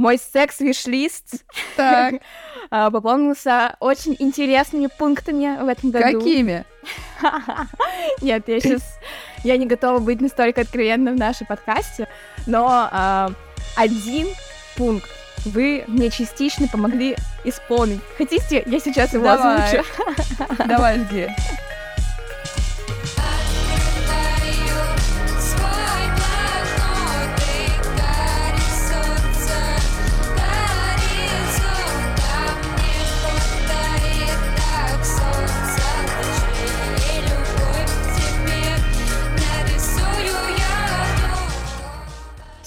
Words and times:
мой 0.00 0.18
секс-виш-лист 0.18 1.44
а, 1.76 2.90
пополнился 2.90 3.76
очень 3.80 4.16
интересными 4.18 4.86
пунктами 4.86 5.62
в 5.62 5.68
этом 5.68 5.90
году. 5.90 6.18
какими? 6.18 6.64
Нет, 8.22 8.48
я 8.48 8.60
сейчас... 8.60 8.98
Я 9.44 9.56
не 9.56 9.66
готова 9.66 9.98
быть 9.98 10.20
настолько 10.20 10.62
откровенной 10.62 11.12
в 11.12 11.16
нашем 11.16 11.46
подкасте, 11.46 12.08
но 12.46 12.88
а, 12.90 13.30
один 13.76 14.28
пункт 14.76 15.08
вы 15.44 15.84
мне 15.86 16.10
частично 16.10 16.66
помогли 16.66 17.16
исполнить. 17.44 18.00
Хотите, 18.16 18.62
я 18.66 18.80
сейчас 18.80 19.12
его 19.12 19.24
Давай. 19.24 19.64
озвучу? 19.64 19.84
Давай, 20.66 20.98
жги. 20.98 21.28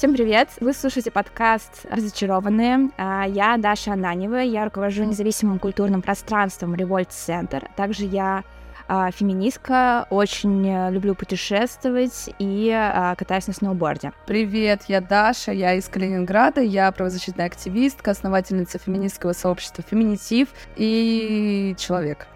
Всем 0.03 0.15
привет! 0.15 0.49
Вы 0.59 0.73
слушаете 0.73 1.11
подкаст 1.11 1.85
«Разочарованные». 1.89 2.89
А, 2.97 3.23
Я 3.25 3.55
Даша 3.55 3.93
Ананева, 3.93 4.35
я 4.35 4.65
руковожу 4.65 5.05
независимым 5.05 5.59
культурным 5.59 6.01
пространством 6.01 6.75
Center. 7.07 7.69
Также 7.77 8.03
я 8.03 8.43
а, 8.89 9.11
феминистка, 9.11 10.05
очень 10.09 10.67
э, 10.67 10.91
люблю 10.91 11.15
путешествовать 11.15 12.29
и 12.37 12.69
а, 12.69 13.15
катаюсь 13.15 13.47
на 13.47 13.53
сноуборде. 13.53 14.11
Привет, 14.27 14.81
я 14.89 14.99
Даша, 14.99 15.53
я 15.53 15.75
из 15.75 15.87
Калининграда, 15.87 16.59
я 16.59 16.91
правозащитная 16.91 17.45
активистка, 17.45 18.11
основательница 18.11 18.79
феминистского 18.79 19.31
сообщества 19.31 19.85
«Феминитив» 19.89 20.49
и 20.75 21.75
человек. 21.77 22.27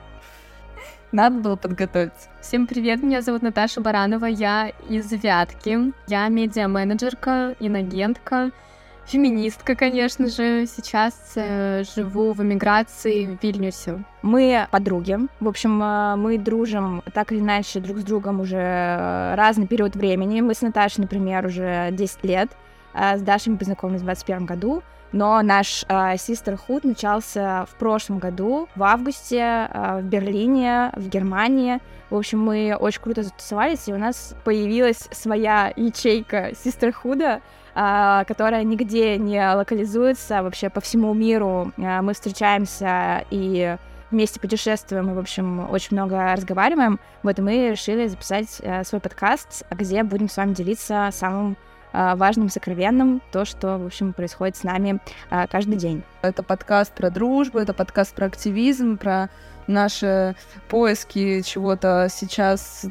Надо 1.11 1.39
было 1.39 1.55
подготовиться. 1.55 2.27
Всем 2.41 2.67
привет, 2.67 3.01
меня 3.01 3.21
зовут 3.21 3.41
Наташа 3.41 3.79
Баранова, 3.79 4.25
я 4.25 4.73
из 4.89 5.09
Вятки. 5.11 5.93
Я 6.07 6.27
медиа-менеджерка, 6.27 7.55
инагентка, 7.61 8.51
феминистка, 9.05 9.75
конечно 9.75 10.27
же. 10.27 10.65
Сейчас 10.65 11.31
э, 11.35 11.85
живу 11.95 12.33
в 12.33 12.43
эмиграции 12.43 13.25
в 13.25 13.41
Вильнюсе. 13.41 14.03
Мы 14.21 14.67
подруги. 14.69 15.17
В 15.39 15.47
общем, 15.47 15.81
э, 15.81 16.15
мы 16.17 16.37
дружим 16.37 17.01
так 17.13 17.31
или 17.31 17.39
иначе 17.39 17.79
друг 17.79 17.99
с 17.99 18.03
другом 18.03 18.41
уже 18.41 18.57
э, 18.57 19.35
разный 19.35 19.65
период 19.65 19.95
времени. 19.95 20.41
Мы 20.41 20.55
с 20.55 20.61
Наташей, 20.61 21.03
например, 21.03 21.45
уже 21.45 21.87
10 21.91 22.25
лет. 22.25 22.49
А 22.93 23.17
С 23.17 23.21
Дашей 23.21 23.53
мы 23.53 23.59
познакомились 23.59 24.01
в 24.01 24.05
2021 24.05 24.45
году. 24.45 24.83
Но 25.11 25.41
наш 25.41 25.85
э, 25.87 26.15
sisterhood 26.15 26.81
начался 26.83 27.65
в 27.65 27.75
прошлом 27.75 28.19
году, 28.19 28.67
в 28.75 28.83
августе, 28.83 29.69
э, 29.71 29.99
в 30.01 30.03
Берлине, 30.03 30.91
в 30.95 31.07
Германии. 31.07 31.79
В 32.09 32.15
общем, 32.15 32.39
мы 32.39 32.75
очень 32.79 33.01
круто 33.01 33.23
затусовались, 33.23 33.87
и 33.87 33.93
у 33.93 33.97
нас 33.97 34.35
появилась 34.43 35.07
своя 35.11 35.73
ячейка 35.75 36.51
sisterhood, 36.51 37.41
а, 37.75 38.23
которая 38.23 38.63
нигде 38.63 39.17
не 39.17 39.53
локализуется 39.53 40.41
вообще 40.41 40.69
по 40.69 40.81
всему 40.81 41.13
миру. 41.13 41.71
Мы 41.77 42.13
встречаемся 42.13 43.25
и 43.29 43.77
вместе 44.11 44.39
путешествуем, 44.39 45.11
и, 45.11 45.13
в 45.13 45.19
общем, 45.19 45.69
очень 45.69 45.97
много 45.97 46.33
разговариваем. 46.33 46.99
Вот 47.23 47.39
мы 47.39 47.71
решили 47.71 48.07
записать 48.07 48.59
э, 48.61 48.83
свой 48.83 49.01
подкаст, 49.01 49.63
где 49.71 50.03
будем 50.03 50.29
с 50.29 50.37
вами 50.37 50.53
делиться 50.53 51.09
самым 51.11 51.51
э, 51.51 51.55
важным, 52.15 52.49
сокровенным, 52.49 53.21
то, 53.31 53.45
что, 53.45 53.77
в 53.77 53.85
общем, 53.85 54.13
происходит 54.13 54.57
с 54.57 54.63
нами 54.63 54.99
э, 55.29 55.47
каждый 55.47 55.77
день. 55.77 56.03
Это 56.21 56.43
подкаст 56.43 56.93
про 56.93 57.09
дружбу, 57.09 57.59
это 57.59 57.73
подкаст 57.73 58.13
про 58.13 58.27
активизм, 58.27 58.97
про 58.97 59.29
наши 59.67 60.35
поиски 60.69 61.41
чего-то 61.41 62.07
сейчас, 62.09 62.85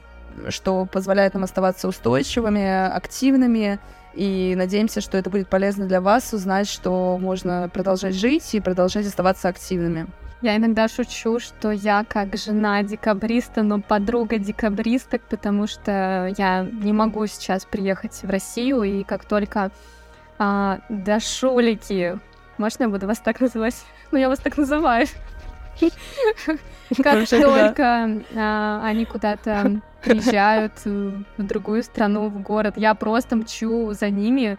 что 0.48 0.86
позволяет 0.86 1.34
нам 1.34 1.44
оставаться 1.44 1.88
устойчивыми, 1.88 2.88
активными. 2.88 3.78
И 4.14 4.54
надеемся, 4.56 5.00
что 5.00 5.18
это 5.18 5.28
будет 5.28 5.48
полезно 5.48 5.86
для 5.86 6.00
вас 6.00 6.32
узнать, 6.32 6.68
что 6.68 7.18
можно 7.20 7.68
продолжать 7.72 8.14
жить 8.14 8.54
и 8.54 8.60
продолжать 8.60 9.06
оставаться 9.06 9.48
активными. 9.48 10.06
Я 10.42 10.56
иногда 10.56 10.86
шучу, 10.86 11.40
что 11.40 11.70
я 11.70 12.04
как 12.06 12.36
жена 12.36 12.82
декабриста, 12.82 13.62
но 13.62 13.80
подруга 13.80 14.38
декабристок, 14.38 15.22
потому 15.22 15.66
что 15.66 16.32
я 16.36 16.62
не 16.62 16.92
могу 16.92 17.26
сейчас 17.26 17.64
приехать 17.64 18.22
в 18.22 18.28
Россию, 18.28 18.82
и 18.82 19.02
как 19.02 19.24
только 19.24 19.70
а, 20.38 20.80
дошулики, 20.90 22.18
можно 22.58 22.84
я 22.84 22.88
буду 22.88 23.06
вас 23.06 23.18
так 23.18 23.40
называть? 23.40 23.76
Ну, 24.12 24.18
я 24.18 24.28
вас 24.28 24.38
так 24.38 24.56
называю. 24.56 25.08
Как 27.02 27.28
только 27.28 28.22
а, 28.36 28.80
они 28.84 29.04
куда-то 29.04 29.80
приезжают 30.00 30.72
в 30.84 31.24
другую 31.38 31.82
страну, 31.82 32.28
в 32.28 32.40
город, 32.40 32.74
я 32.76 32.94
просто 32.94 33.34
мчу 33.34 33.92
за 33.92 34.10
ними. 34.10 34.58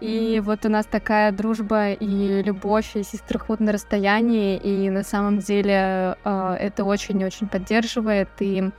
И 0.00 0.40
вот 0.40 0.64
у 0.64 0.68
нас 0.68 0.86
такая 0.86 1.32
дружба 1.32 1.92
и 1.92 2.42
любовь, 2.42 2.96
и 2.96 3.02
сестрахуд 3.02 3.60
на 3.60 3.72
расстоянии, 3.72 4.56
и 4.56 4.90
на 4.90 5.02
самом 5.02 5.38
деле 5.38 6.16
э, 6.24 6.56
это 6.60 6.84
очень-очень 6.84 7.48
поддерживает. 7.48 8.28
И 8.40 8.70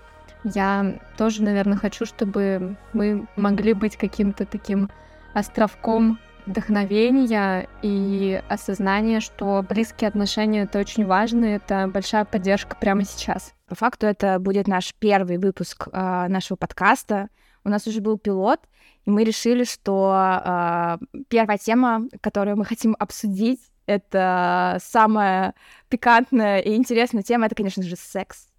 я 0.43 0.99
тоже, 1.17 1.43
наверное, 1.43 1.77
хочу, 1.77 2.05
чтобы 2.05 2.77
мы 2.93 3.27
могли 3.35 3.73
быть 3.73 3.97
каким-то 3.97 4.45
таким 4.45 4.89
островком 5.33 6.19
вдохновения 6.45 7.67
и 7.81 8.41
осознания, 8.49 9.19
что 9.19 9.63
близкие 9.67 10.07
отношения— 10.07 10.61
это 10.63 10.79
очень 10.79 11.05
важно, 11.05 11.45
это 11.45 11.87
большая 11.87 12.25
поддержка 12.25 12.75
прямо 12.75 13.03
сейчас. 13.03 13.53
По 13.67 13.75
факту 13.75 14.07
это 14.07 14.39
будет 14.39 14.67
наш 14.67 14.95
первый 14.95 15.37
выпуск 15.37 15.87
э, 15.91 16.27
нашего 16.27 16.57
подкаста. 16.57 17.29
У 17.63 17.69
нас 17.69 17.85
уже 17.85 18.01
был 18.01 18.17
пилот, 18.17 18.61
и 19.09 19.11
мы 19.11 19.23
решили, 19.23 19.63
что 19.63 20.13
э, 20.45 20.97
первая 21.29 21.57
тема, 21.57 22.03
которую 22.21 22.57
мы 22.57 22.63
хотим 22.63 22.95
обсудить, 22.99 23.59
это 23.87 24.77
самая 24.83 25.55
пикантная 25.87 26.59
и 26.59 26.75
интересная 26.75 27.23
тема, 27.23 27.47
это, 27.47 27.55
конечно 27.55 27.81
же, 27.81 27.95
секс. 27.95 28.49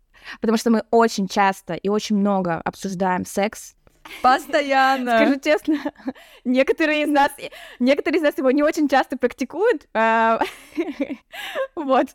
Потому 0.41 0.59
что 0.59 0.71
мы 0.71 0.83
очень 0.91 1.28
часто 1.28 1.75
и 1.75 1.88
очень 1.88 2.16
много 2.16 2.61
обсуждаем 2.65 3.25
секс. 3.25 3.77
Постоянно! 4.22 5.19
Скажу 5.19 5.38
честно, 5.38 5.77
некоторые 6.44 7.05
из 7.05 7.09
нас, 7.09 7.31
некоторые 7.78 8.19
из 8.19 8.22
нас 8.25 8.37
его 8.37 8.50
не 8.50 8.65
очень 8.65 8.88
часто 8.88 9.17
практикуют, 9.17 9.87
а, 9.94 10.41
вот. 11.77 12.09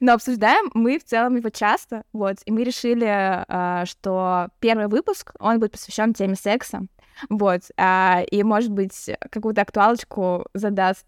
Но 0.00 0.12
обсуждаем 0.12 0.70
мы 0.74 0.98
в 0.98 1.04
целом 1.04 1.36
его 1.36 1.48
часто, 1.48 2.04
вот. 2.12 2.36
И 2.44 2.50
мы 2.50 2.62
решили, 2.62 3.06
а, 3.08 3.86
что 3.86 4.48
первый 4.60 4.88
выпуск 4.88 5.32
он 5.38 5.60
будет 5.60 5.72
посвящен 5.72 6.12
теме 6.12 6.34
секса, 6.34 6.82
вот. 7.28 7.62
а, 7.76 8.22
И 8.30 8.42
может 8.42 8.70
быть 8.70 9.10
какую-то 9.30 9.62
актуалочку 9.62 10.46
задаст 10.54 11.06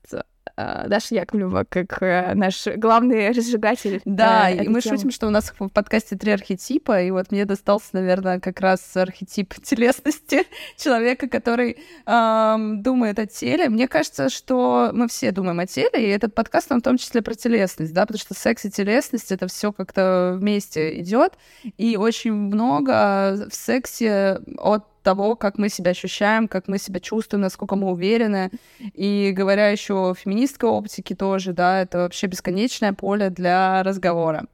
а, 0.56 0.88
Даша 0.88 1.14
Яковлева 1.14 1.66
как 1.68 2.02
э, 2.02 2.32
наш 2.34 2.66
главный 2.76 3.30
разжигатель. 3.30 4.00
Да, 4.06 4.50
э, 4.50 4.64
и 4.64 4.68
мы 4.68 4.80
темы. 4.80 4.96
шутим, 4.96 5.10
что 5.10 5.26
у 5.26 5.30
нас 5.30 5.52
в 5.58 5.68
подкасте 5.68 6.16
три 6.16 6.32
архетипа, 6.32 7.02
и 7.02 7.10
вот 7.10 7.30
мне 7.30 7.44
достался, 7.44 7.88
наверное, 7.92 8.40
как 8.40 8.60
раз 8.60 8.96
архетип 8.96 9.52
телесности 9.62 10.44
человека, 10.78 11.28
который 11.28 11.78
ам, 12.06 12.82
думает 12.82 13.18
о 13.18 13.26
теле. 13.26 13.68
Мне 13.68 13.86
кажется, 13.86 14.30
что 14.30 14.90
мы 14.94 15.08
все 15.08 15.30
думаем 15.30 15.60
о 15.60 15.66
теле, 15.66 15.90
и 15.94 16.08
этот 16.08 16.34
подкаст, 16.34 16.72
он 16.72 16.80
в 16.80 16.84
том 16.84 16.96
числе 16.96 17.20
про 17.20 17.34
телесность, 17.34 17.92
да, 17.92 18.06
потому 18.06 18.18
что 18.18 18.32
секс 18.32 18.64
и 18.64 18.70
телесность— 18.70 19.30
это 19.32 19.48
все 19.48 19.72
как-то 19.72 20.36
вместе 20.38 21.00
идет, 21.00 21.34
и 21.76 21.98
очень 21.98 22.32
много 22.32 23.46
в 23.50 23.54
сексе 23.54 24.40
от 24.56 24.86
того, 25.06 25.36
как 25.36 25.56
мы 25.56 25.68
себя 25.68 25.92
ощущаем, 25.92 26.48
как 26.48 26.66
мы 26.66 26.78
себя 26.78 26.98
чувствуем, 26.98 27.42
насколько 27.42 27.76
мы 27.76 27.92
уверены. 27.92 28.50
И 28.94 29.30
говоря 29.30 29.68
еще 29.68 29.94
о 29.94 30.14
феминистской 30.14 30.68
оптике 30.68 31.14
тоже, 31.14 31.52
да, 31.52 31.82
это 31.82 31.98
вообще 31.98 32.26
бесконечное 32.26 32.92
поле 32.92 33.30
для 33.30 33.84
разговора. 33.84 34.46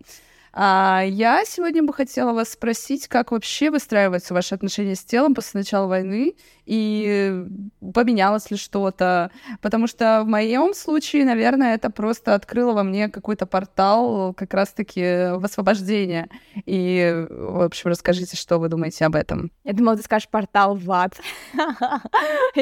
А 0.55 1.03
я 1.07 1.45
сегодня 1.47 1.83
бы 1.83 1.95
хотела 1.95 2.35
вас 2.35 2.51
спросить, 2.51 3.09
как 3.09 3.33
вообще 3.33 3.71
выстраиваются 3.71 4.35
ваши 4.35 4.55
отношения 4.55 4.95
с 4.95 5.03
телом 5.03 5.35
после 5.35 5.61
начала 5.61 5.87
войны 5.87 6.35
и 6.67 7.47
поменялось 7.95 8.51
ли 8.51 8.59
что-то? 8.59 9.31
Потому 9.63 9.87
что 9.87 10.23
в 10.25 10.29
моем 10.29 10.75
случае, 10.75 11.25
наверное, 11.25 11.75
это 11.75 11.89
просто 11.89 12.35
открыло 12.35 12.75
во 12.75 12.83
мне 12.83 13.09
какой-то 13.09 13.47
портал 13.47 14.35
как 14.35 14.53
раз-таки 14.53 15.33
в 15.37 15.45
освобождение. 15.45 16.29
И, 16.67 17.27
в 17.31 17.65
общем, 17.65 17.89
расскажите, 17.89 18.37
что 18.37 18.59
вы 18.59 18.69
думаете 18.69 19.07
об 19.07 19.17
этом. 19.17 19.51
Я 19.65 19.73
думала, 19.73 19.97
ты 19.97 20.03
скажешь 20.03 20.29
портал 20.29 20.77
в 20.77 20.91
ад. 20.93 21.19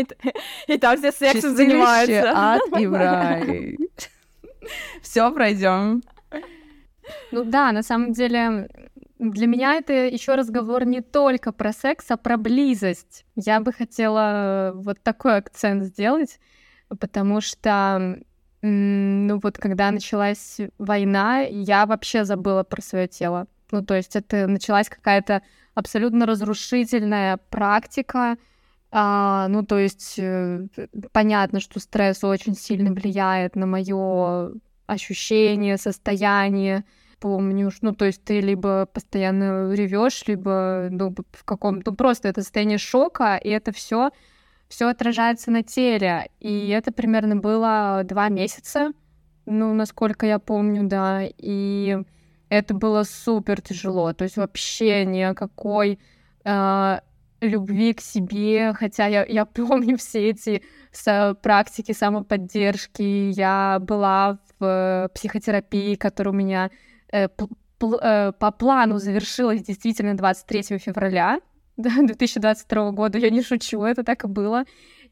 И 0.69 0.79
там 0.79 0.97
все 0.97 1.11
сексом 1.11 1.57
занимаются. 1.57 2.33
ад 2.35 2.63
и 2.79 2.87
в 2.87 2.93
рай. 2.95 3.79
Все 5.03 5.31
пройдем. 5.33 6.03
Ну 7.33 7.45
да, 7.45 7.73
на 7.73 7.83
самом 7.83 8.13
деле 8.13 8.69
для 9.19 9.47
меня 9.47 9.75
это 9.75 9.93
еще 9.93 10.35
разговор 10.35 10.87
не 10.87 11.03
только 11.03 11.53
про 11.53 11.73
секс, 11.73 12.11
а 12.11 12.17
про 12.17 12.37
близость. 12.39 13.27
Я 13.37 13.61
бы 13.61 13.73
хотела 13.73 14.73
вот 14.75 15.03
такой 15.03 15.37
акцент 15.37 15.85
сделать. 15.85 16.41
потому 16.99 17.41
что, 17.41 18.19
ну 18.63 19.41
вот, 19.43 19.59
когда 19.59 19.91
началась 19.91 20.59
война, 20.79 21.41
я 21.43 21.87
вообще 21.87 22.25
забыла 22.25 22.65
про 22.65 22.83
свое 22.83 23.09
тело. 23.09 23.47
Ну, 23.71 23.85
то 23.85 23.95
есть 23.95 24.17
это 24.17 24.47
началась 24.47 24.89
какая-то 24.89 25.43
абсолютно 25.75 26.27
разрушительная 26.27 27.37
практика. 27.37 28.37
А, 28.91 29.47
ну, 29.49 29.65
то 29.65 29.79
есть 29.79 30.15
э, 30.19 30.67
понятно, 31.13 31.61
что 31.61 31.79
стресс 31.79 32.25
очень 32.25 32.57
сильно 32.57 32.93
влияет 32.93 33.55
на 33.55 33.67
мое 33.67 34.53
ощущение, 34.87 35.77
состояние. 35.77 36.85
Помню, 37.21 37.71
ну, 37.83 37.93
то 37.93 38.07
есть 38.07 38.25
ты 38.25 38.41
либо 38.41 38.87
постоянно 38.87 39.73
ревешь, 39.73 40.25
либо 40.27 40.89
ну, 40.91 41.15
в 41.33 41.45
каком 41.45 41.83
ну, 41.85 41.95
просто 41.95 42.29
это 42.29 42.41
состояние 42.41 42.79
шока, 42.79 43.37
и 43.37 43.51
это 43.51 43.73
все 43.73 44.11
все 44.69 44.89
отражается 44.89 45.51
на 45.51 45.63
теле. 45.63 46.31
И 46.39 46.69
это 46.69 46.93
примерно 46.93 47.37
было 47.37 48.03
два 48.05 48.29
месяца, 48.29 48.93
ну, 49.45 49.75
насколько 49.75 50.27
я 50.27 50.39
помню, 50.39 50.85
да. 50.85 51.23
И 51.37 51.99
это 52.49 52.73
было 52.75 53.03
супер 53.03 53.61
тяжело. 53.61 54.13
То 54.13 54.25
есть 54.25 54.37
вообще 54.37 55.05
ни 55.05 55.21
о 55.21 55.35
какой 55.35 55.99
э, 56.45 57.01
любви 57.41 57.95
к 57.95 58.01
себе, 58.01 58.73
хотя 58.75 59.07
я, 59.07 59.25
я 59.25 59.45
помню 59.45 59.99
все 59.99 60.31
эти 60.31 60.63
с- 60.93 61.37
практики 61.43 61.93
самоподдержки. 61.93 63.03
Я 63.03 63.79
была 63.81 64.39
в 64.59 64.65
э, 64.65 65.09
психотерапии, 65.15 65.97
которая 65.97 66.33
у 66.33 66.37
меня 66.37 66.71
по 67.79 68.51
плану 68.53 68.99
завершилась 68.99 69.63
действительно 69.63 70.17
23 70.17 70.79
февраля 70.79 71.41
да, 71.77 71.91
2022 72.03 72.91
года. 72.93 73.19
Я 73.19 73.31
не 73.31 73.43
шучу, 73.43 73.83
это 73.83 74.03
так 74.05 74.25
и 74.25 74.29
было. 74.29 74.65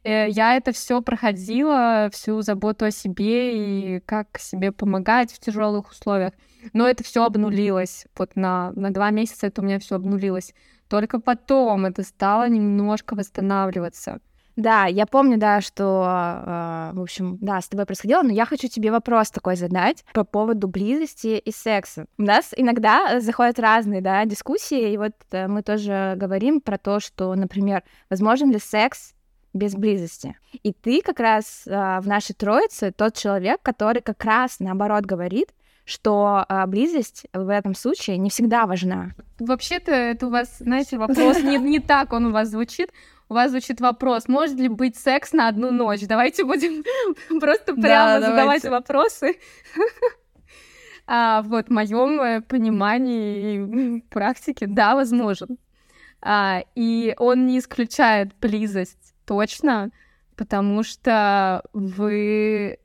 Э, 0.04 0.28
Я 0.28 0.56
это 0.56 0.72
все 0.72 1.00
проходила, 1.02 2.08
всю 2.12 2.42
заботу 2.42 2.84
о 2.84 2.90
себе 2.90 3.96
и 3.96 4.00
как 4.00 4.38
себе 4.38 4.72
помогать 4.72 5.32
в 5.32 5.38
тяжелых 5.38 5.90
условиях. 5.90 6.32
Но 6.72 6.86
это 6.86 7.04
все 7.04 7.24
обнулилось. 7.24 8.06
Вот 8.16 8.36
на, 8.36 8.72
на 8.72 8.90
два 8.90 9.10
месяца 9.10 9.46
это 9.46 9.62
у 9.62 9.64
меня 9.64 9.78
все 9.78 9.96
обнулилось. 9.96 10.54
Только 10.88 11.20
потом 11.20 11.86
это 11.86 12.02
стало 12.02 12.48
немножко 12.48 13.14
восстанавливаться. 13.14 14.20
Да, 14.58 14.86
я 14.86 15.06
помню, 15.06 15.38
да, 15.38 15.60
что, 15.60 16.04
э, 16.04 16.90
в 16.92 17.00
общем, 17.00 17.38
да, 17.40 17.60
с 17.60 17.68
тобой 17.68 17.86
происходило, 17.86 18.22
но 18.22 18.32
я 18.32 18.44
хочу 18.44 18.66
тебе 18.66 18.90
вопрос 18.90 19.30
такой 19.30 19.54
задать 19.54 20.04
по 20.12 20.24
поводу 20.24 20.66
близости 20.66 21.38
и 21.38 21.52
секса. 21.52 22.06
У 22.18 22.22
нас 22.22 22.52
иногда 22.56 23.20
заходят 23.20 23.60
разные, 23.60 24.00
да, 24.00 24.24
дискуссии, 24.24 24.92
и 24.92 24.96
вот 24.96 25.12
э, 25.30 25.46
мы 25.46 25.62
тоже 25.62 26.14
говорим 26.16 26.60
про 26.60 26.76
то, 26.76 26.98
что, 26.98 27.32
например, 27.36 27.84
возможен 28.10 28.50
ли 28.50 28.58
секс 28.58 29.14
без 29.54 29.76
близости. 29.76 30.36
И 30.64 30.72
ты 30.72 31.02
как 31.02 31.20
раз 31.20 31.62
э, 31.64 31.70
в 32.00 32.08
нашей 32.08 32.34
троице 32.34 32.90
тот 32.90 33.14
человек, 33.14 33.62
который 33.62 34.02
как 34.02 34.24
раз 34.24 34.58
наоборот 34.58 35.04
говорит, 35.04 35.50
что 35.84 36.44
э, 36.48 36.66
близость 36.66 37.26
в 37.32 37.48
этом 37.48 37.76
случае 37.76 38.18
не 38.18 38.28
всегда 38.28 38.66
важна. 38.66 39.12
Вообще-то 39.38 39.92
это 39.92 40.26
у 40.26 40.30
вас, 40.30 40.58
знаете, 40.58 40.98
вопрос 40.98 41.38
не, 41.44 41.58
не 41.58 41.78
так 41.78 42.12
он 42.12 42.26
у 42.26 42.32
вас 42.32 42.48
звучит. 42.48 42.90
У 43.28 43.34
вас 43.34 43.50
звучит 43.50 43.80
вопрос, 43.80 44.26
может 44.26 44.56
ли 44.56 44.68
быть 44.68 44.96
секс 44.96 45.32
на 45.32 45.48
одну 45.48 45.70
ночь? 45.70 46.06
Давайте 46.06 46.44
будем 46.44 46.82
просто 47.40 47.74
прямо 47.74 48.20
задавать 48.20 48.64
вопросы. 48.64 49.36
А, 51.10 51.40
вот 51.40 51.68
в 51.68 51.70
моем 51.70 52.42
понимании 52.42 53.96
и 53.96 54.00
практике, 54.10 54.66
да, 54.66 54.94
возможен. 54.94 55.56
А, 56.20 56.62
и 56.74 57.14
он 57.16 57.46
не 57.46 57.60
исключает 57.60 58.36
близость 58.42 59.14
точно, 59.24 59.90
потому 60.36 60.82
что 60.82 61.62
вы 61.72 62.78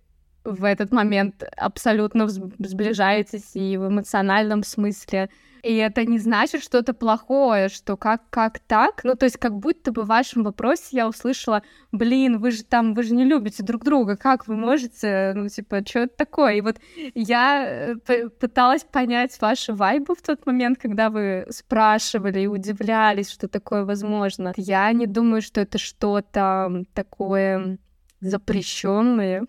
в 0.46 0.64
этот 0.64 0.94
момент 0.94 1.44
абсолютно 1.58 2.30
сближаетесь 2.30 3.56
и 3.56 3.76
в 3.76 3.90
эмоциональном 3.90 4.64
смысле. 4.64 5.30
И 5.64 5.76
это 5.78 6.04
не 6.04 6.20
значит 6.20 6.62
что-то 6.62 6.94
плохое, 6.94 7.70
что 7.70 7.96
как, 7.96 8.30
как 8.30 8.60
так? 8.60 9.06
Ну, 9.06 9.16
то 9.16 9.26
есть 9.26 9.38
как 9.38 9.58
будто 9.58 9.94
бы 9.94 10.04
в 10.04 10.08
вашем 10.08 10.44
вопросе 10.44 10.84
я 10.92 11.08
услышала, 11.08 11.64
блин, 11.94 12.40
вы 12.40 12.52
же 12.52 12.66
там, 12.66 12.94
вы 12.94 13.04
же 13.04 13.16
не 13.16 13.24
любите 13.24 13.64
друг 13.64 13.86
друга, 13.86 14.18
как 14.18 14.46
вы 14.48 14.58
можете, 14.58 15.32
ну, 15.34 15.48
типа, 15.48 15.82
что 15.88 16.00
это 16.00 16.18
такое? 16.18 16.56
И 16.56 16.62
вот 16.62 16.76
я 17.16 17.66
э, 17.66 18.30
пыталась 18.30 18.84
понять 18.84 19.40
ваши 19.40 19.74
вайбы 19.74 20.16
в 20.16 20.22
тот 20.22 20.46
момент, 20.46 20.80
когда 20.80 21.10
вы 21.10 21.48
спрашивали 21.50 22.42
и 22.42 22.48
удивлялись, 22.48 23.32
что 23.32 23.48
такое 23.48 23.86
возможно. 23.86 24.52
Я 24.58 24.92
не 24.92 25.08
думаю, 25.08 25.42
что 25.42 25.62
это 25.62 25.78
что-то 25.78 26.84
такое 26.94 27.78
запрещенное. 28.20 29.46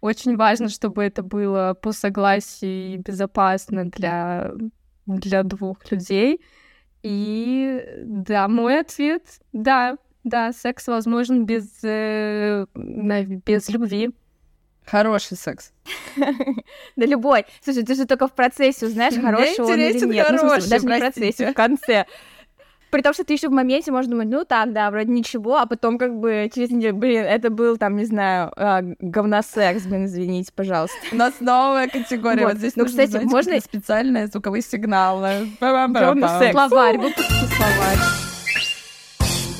Очень 0.00 0.36
важно, 0.36 0.68
чтобы 0.68 1.04
это 1.04 1.22
было 1.22 1.74
по 1.80 1.92
согласию 1.92 2.94
и 2.94 2.96
безопасно 2.96 3.84
для, 3.84 4.52
для 5.06 5.42
двух 5.42 5.90
людей. 5.90 6.40
И 7.02 7.82
да, 8.04 8.48
мой 8.48 8.80
ответ— 8.80 9.22
да, 9.52 9.96
да, 10.24 10.52
секс 10.52 10.86
возможен 10.86 11.46
без, 11.46 11.66
э, 11.82 12.66
без 12.74 13.68
любви. 13.68 14.10
Хороший 14.84 15.36
секс. 15.36 15.72
Да 16.96 17.06
любой. 17.06 17.46
Слушай, 17.62 17.84
ты 17.84 17.94
же 17.94 18.06
только 18.06 18.26
в 18.26 18.32
процессе 18.32 18.86
узнаешь, 18.86 19.14
хороший 19.14 19.60
он 19.60 19.78
или 19.78 20.04
нет. 20.06 20.26
Ну, 20.30 20.48
даже 20.48 20.86
не 20.86 20.96
в 20.96 20.98
процессе, 20.98 21.52
в 21.52 21.54
конце. 21.54 22.06
При 22.90 23.02
том, 23.02 23.12
что 23.14 23.24
ты 23.24 23.32
еще 23.34 23.48
в 23.48 23.52
моменте 23.52 23.92
можешь 23.92 24.10
думать, 24.10 24.28
ну 24.28 24.44
так, 24.44 24.72
да, 24.72 24.90
вроде 24.90 25.12
ничего, 25.12 25.58
а 25.58 25.66
потом 25.66 25.96
как 25.96 26.18
бы 26.18 26.50
через 26.52 26.70
неделю, 26.70 26.96
блин, 26.96 27.24
это 27.24 27.48
был 27.50 27.76
там, 27.76 27.96
не 27.96 28.04
знаю, 28.04 28.52
а, 28.56 28.80
говносекс, 28.98 29.84
блин, 29.84 30.06
извините, 30.06 30.52
пожалуйста. 30.54 30.96
У 31.12 31.16
нас 31.16 31.34
новая 31.40 31.88
категория. 31.88 32.42
Вот. 32.42 32.52
Вот 32.52 32.58
здесь 32.58 32.74
Ну, 32.76 32.82
нужно, 32.84 32.96
кстати, 33.04 33.10
знаете, 33.10 33.30
можно- 33.30 33.60
специальные 33.60 34.26
звуковые 34.26 34.62
сигналы. 34.62 35.48
Говно 35.60 36.28
секс. 36.40 36.52
Словарь, 36.52 36.98
выпусти 36.98 37.22
словарь. 37.56 37.98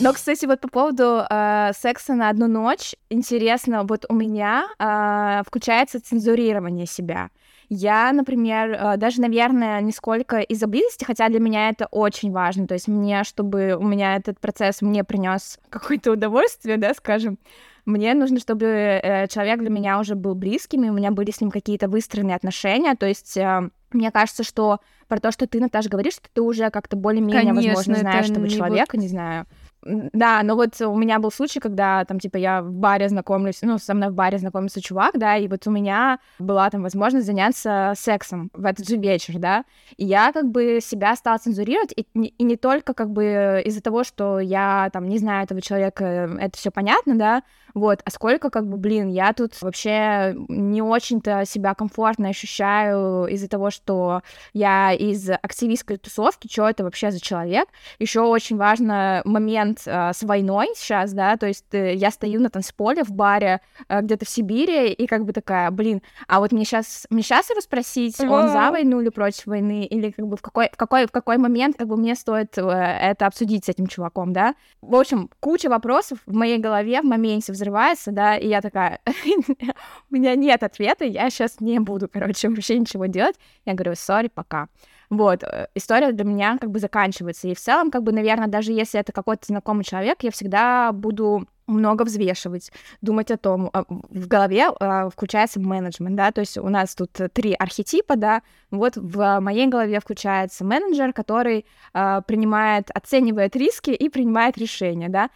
Но, 0.01 0.13
кстати, 0.15 0.47
вот 0.47 0.61
по 0.61 0.69
поводу 0.69 1.23
э, 1.29 1.73
секса 1.79 2.15
на 2.15 2.31
одну 2.31 2.47
ночь, 2.49 2.95
интересно, 3.11 3.85
вот 3.85 4.07
у 4.09 4.15
меня 4.15 4.67
э, 4.79 5.43
включается 5.47 6.01
цензурирование 6.03 6.87
себя. 6.87 7.29
Я, 7.73 8.13
например, 8.13 8.73
э, 8.73 8.97
даже, 8.97 9.21
наверное, 9.21 9.81
не 9.81 9.93
сколько 9.93 10.41
из-за 10.41 10.67
близости, 10.67 11.05
хотя 11.05 11.29
для 11.29 11.39
меня 11.39 11.71
это 11.71 11.87
очень 11.87 12.33
важно. 12.33 12.67
То 12.67 12.75
есть 12.75 12.89
мне, 12.89 13.23
чтобы 13.23 13.77
у 13.79 13.85
меня 13.85 14.17
этот 14.17 14.41
процесс 14.41 14.83
мне 14.83 15.05
принес 15.05 15.61
какое-то 15.71 16.11
удовольствие, 16.11 16.79
да, 16.79 16.93
скажем, 16.95 17.39
мне 17.87 18.13
нужно, 18.15 18.41
чтобы 18.41 18.67
э, 18.67 19.29
человек 19.29 19.61
для 19.61 19.71
меня 19.71 20.01
уже 20.01 20.17
был 20.17 20.35
близким, 20.35 20.83
и 20.83 20.91
у 20.91 20.93
меня 20.93 21.13
были 21.13 21.31
с 21.31 21.41
ним 21.41 21.53
какие-то 21.53 21.89
выстроенные 21.89 22.35
отношения. 22.35 22.97
То 22.97 23.07
есть 23.07 23.37
э, 23.37 23.71
мне 23.93 24.11
кажется, 24.11 24.43
что 24.43 24.81
про 25.07 25.21
то, 25.21 25.31
что 25.31 25.47
ты, 25.47 25.61
Наташа, 25.61 25.89
говоришь, 25.89 26.15
что 26.15 26.29
ты 26.33 26.43
уже 26.43 26.71
как-то 26.71 26.97
более-менее, 26.97 27.55
возможно, 27.55 27.95
знаешь 27.95 28.31
этого 28.31 28.45
не 28.47 28.51
вот- 28.51 28.57
человека, 28.57 28.97
не 28.99 29.09
знаю. 29.09 29.47
Да, 29.83 30.43
но 30.43 30.57
вот 30.57 30.79
у 30.81 30.95
меня 30.97 31.19
был 31.19 31.31
случай, 31.31 31.59
когда 31.59 32.05
там, 32.05 32.21
типа, 32.21 32.37
я 32.37 32.61
в 32.61 32.71
баре 32.71 33.09
знакомлюсь, 33.09 33.61
ну, 33.63 33.79
со 33.79 33.95
мной 33.95 34.11
в 34.11 34.15
баре 34.15 34.37
знакомится 34.39 34.83
чувак, 34.83 35.19
да, 35.19 35.37
и 35.37 35.49
вот 35.49 35.67
у 35.67 35.71
меня 35.71 36.19
была 36.39 36.69
там 36.69 36.83
возможность 36.83 37.27
заняться 37.27 37.95
сексом 37.97 38.51
в 38.53 38.67
этот 38.67 38.87
же 38.87 38.97
вечер, 38.97 39.39
да, 39.39 39.65
и 39.97 40.05
я 40.05 40.33
как 40.33 40.51
бы 40.51 40.81
себя 40.83 41.17
стала 41.17 41.39
цензурировать, 41.39 41.95
и, 41.97 42.03
и 42.03 42.43
не 42.43 42.57
только 42.57 42.93
как 42.93 43.11
бы 43.11 43.63
из-за 43.65 43.81
того, 43.81 44.05
что 44.05 44.39
я 44.39 44.91
там 44.93 45.09
не 45.09 45.19
знаю 45.19 45.45
этого 45.45 45.63
человека, 45.63 46.05
э, 46.05 46.37
это 46.41 46.59
все 46.59 46.71
понятно, 46.71 47.17
да, 47.17 47.43
вот, 47.73 48.01
а 48.05 48.11
сколько 48.11 48.51
как 48.51 48.69
бы, 48.69 48.77
блин, 48.77 49.09
я 49.09 49.33
тут 49.33 49.61
вообще 49.63 50.35
не 50.49 50.83
очень-то 50.83 51.45
себя 51.47 51.75
комфортно 51.75 52.29
ощущаю 52.29 53.27
из-за 53.27 53.49
того, 53.49 53.71
что 53.71 54.23
я 54.53 54.93
из 54.93 55.31
активистской 55.31 55.97
тусовки, 55.97 56.49
что 56.51 56.69
это 56.69 56.85
вообще 56.85 57.11
за 57.11 57.21
человек, 57.21 57.69
еще 57.99 58.21
очень 58.21 58.57
важно 58.57 59.23
момент 59.25 59.70
э, 59.85 60.13
с 60.13 60.23
войной 60.23 60.69
сейчас, 60.75 61.13
да, 61.13 61.37
то 61.37 61.47
есть 61.47 61.73
э, 61.73 61.95
я 61.95 62.11
стою 62.11 62.41
на 62.41 62.51
танцполе 62.51 63.05
в 63.05 63.11
баре 63.11 63.61
э, 63.89 64.01
где-то 64.01 64.25
в 64.25 64.29
Сибири 64.29 64.93
и 64.93 65.07
как 65.07 65.25
бы 65.25 65.33
такая, 65.33 65.71
блин, 65.71 66.03
а 66.29 66.41
вот 66.41 66.53
мне 66.53 66.65
сейчас 66.65 67.07
мне 67.11 67.23
сейчас 67.23 67.51
его 67.51 67.61
спросить, 67.61 68.21
он 68.21 68.49
за 68.49 68.71
войну 68.71 69.01
или 69.01 69.09
против 69.09 69.47
войны, 69.47 69.85
или 69.85 70.11
как 70.11 70.27
бы 70.27 70.37
в 70.37 70.43
какой 70.43 70.69
в 70.73 70.77
какой 70.77 71.07
в 71.07 71.11
какой 71.11 71.39
момент 71.39 71.77
как 71.77 71.89
бы 71.89 71.97
мне 71.97 72.15
стоит 72.15 72.57
э, 72.59 72.63
это 72.63 73.27
обсудить 73.27 73.65
с 73.65 73.69
этим 73.69 73.87
чуваком, 73.87 74.33
да? 74.33 74.55
В 74.81 74.95
общем, 74.95 75.31
куча 75.41 75.69
вопросов 75.69 76.19
в 76.27 76.35
моей 76.35 76.59
голове 76.59 77.01
в 77.01 77.05
моменте 77.05 77.53
взрывается, 77.53 78.13
да, 78.13 78.37
и 78.37 78.49
я 78.49 78.61
такая, 78.61 79.01
у 80.11 80.15
меня 80.15 80.35
нет 80.35 80.63
ответа, 80.63 81.05
я 81.05 81.31
сейчас 81.31 81.61
не 81.61 81.79
буду, 81.79 82.09
короче, 82.09 82.49
вообще 82.49 82.79
ничего 82.79 83.07
делать. 83.07 83.37
Я 83.65 83.75
говорю, 83.75 83.95
сори, 83.95 84.29
пока. 84.29 84.69
Вот, 85.11 85.43
э, 85.43 85.67
история 85.75 86.13
для 86.13 86.25
меня 86.25 86.57
как 86.59 86.71
бы 86.71 86.79
заканчивается. 86.79 87.49
И 87.49 87.55
в 87.55 87.61
целом, 87.61 87.91
как 87.91 88.05
бы, 88.05 88.13
наверное, 88.13 88.47
даже 88.47 88.73
если 88.73 89.01
это 89.01 89.13
какой-то 89.13 89.47
знакомый 89.47 89.85
человек, 89.85 90.23
я 90.23 90.31
всегда 90.31 90.93
буду 90.93 91.47
много 91.71 92.05
взвешивать, 92.05 92.71
думать 93.01 93.31
о 93.31 93.37
том, 93.37 93.71
а, 93.73 93.85
в 93.89 94.27
голове 94.27 94.69
а, 94.81 95.09
включается 95.09 95.61
менеджмент, 95.61 96.17
да, 96.17 96.33
то 96.33 96.41
есть 96.41 96.59
у 96.59 96.69
нас 96.69 96.95
тут 96.95 97.13
три 97.33 97.55
архетипа, 97.55 98.17
да, 98.17 98.43
вот 98.71 98.97
в 98.97 99.41
моей 99.41 99.67
голове 99.67 100.01
включается 100.01 100.65
менеджер, 100.65 101.13
который 101.13 101.67
а, 101.93 102.21
принимает, 102.23 102.91
оценивает 102.91 103.57
риски 103.57 103.91
и 103.91 104.09
принимает 104.09 104.59
решения, 104.59 105.09
да. 105.09 105.31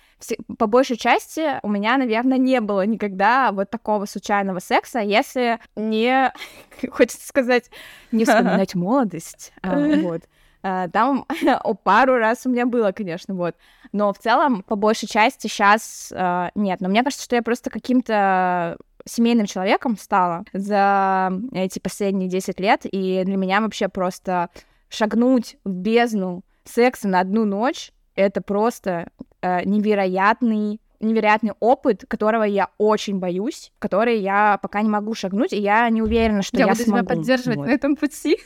По 0.58 0.66
большей 0.66 0.96
части 0.96 1.60
у 1.62 1.68
меня, 1.68 1.96
наверное, 1.96 2.38
не 2.38 2.60
было 2.60 2.86
никогда 2.86 3.52
вот 3.52 3.70
такого 3.70 4.06
случайного 4.06 4.60
секса, 4.60 5.00
если 5.00 5.58
не, 5.76 6.32
хочется 6.90 7.26
сказать, 7.26 7.70
не 8.12 8.24
вспоминать 8.24 8.74
молодость, 8.74 9.52
вот. 9.62 10.22
А, 10.66 10.88
Там 10.88 11.26
пару 11.84 12.16
раз 12.16 12.46
у 12.46 12.50
меня 12.50 12.64
было, 12.64 12.92
конечно, 12.92 13.34
вот. 13.34 13.54
Но 13.92 14.12
в 14.12 14.18
целом, 14.18 14.62
по 14.62 14.76
большей 14.76 15.06
части, 15.06 15.46
сейчас 15.46 16.10
нет. 16.54 16.80
Но 16.80 16.88
мне 16.88 17.02
кажется, 17.04 17.22
что 17.24 17.36
я 17.36 17.42
просто 17.42 17.68
каким-то 17.70 18.76
семейным 19.04 19.44
человеком 19.46 19.98
стала 19.98 20.44
за 20.54 21.30
эти 21.52 21.78
последние 21.78 22.28
10 22.28 22.58
лет, 22.58 22.80
и 22.84 23.22
для 23.24 23.36
меня 23.36 23.60
вообще 23.60 23.88
просто 23.88 24.48
шагнуть 24.88 25.56
в 25.64 25.70
бездну 25.70 26.42
секса 26.64 27.08
на 27.08 27.20
одну 27.20 27.44
ночь— 27.44 27.92
это 28.14 28.40
просто 28.40 29.10
э, 29.42 29.64
невероятный 29.64 30.80
невероятный 31.00 31.52
опыт, 31.60 32.04
которого 32.08 32.44
я 32.44 32.70
очень 32.78 33.18
боюсь, 33.18 33.72
который 33.78 34.20
я 34.20 34.58
пока 34.62 34.80
не 34.80 34.88
могу 34.88 35.12
шагнуть, 35.14 35.52
и 35.52 35.60
я 35.60 35.90
не 35.90 36.00
уверена, 36.00 36.40
что 36.40 36.56
я, 36.56 36.64
Я 36.64 36.72
буду 36.72 36.82
тебя 36.82 36.92
смогу. 36.92 37.06
поддерживать 37.08 37.58
Вот. 37.58 37.66
на 37.66 37.70
этом 37.70 37.94
пути. 37.94 38.38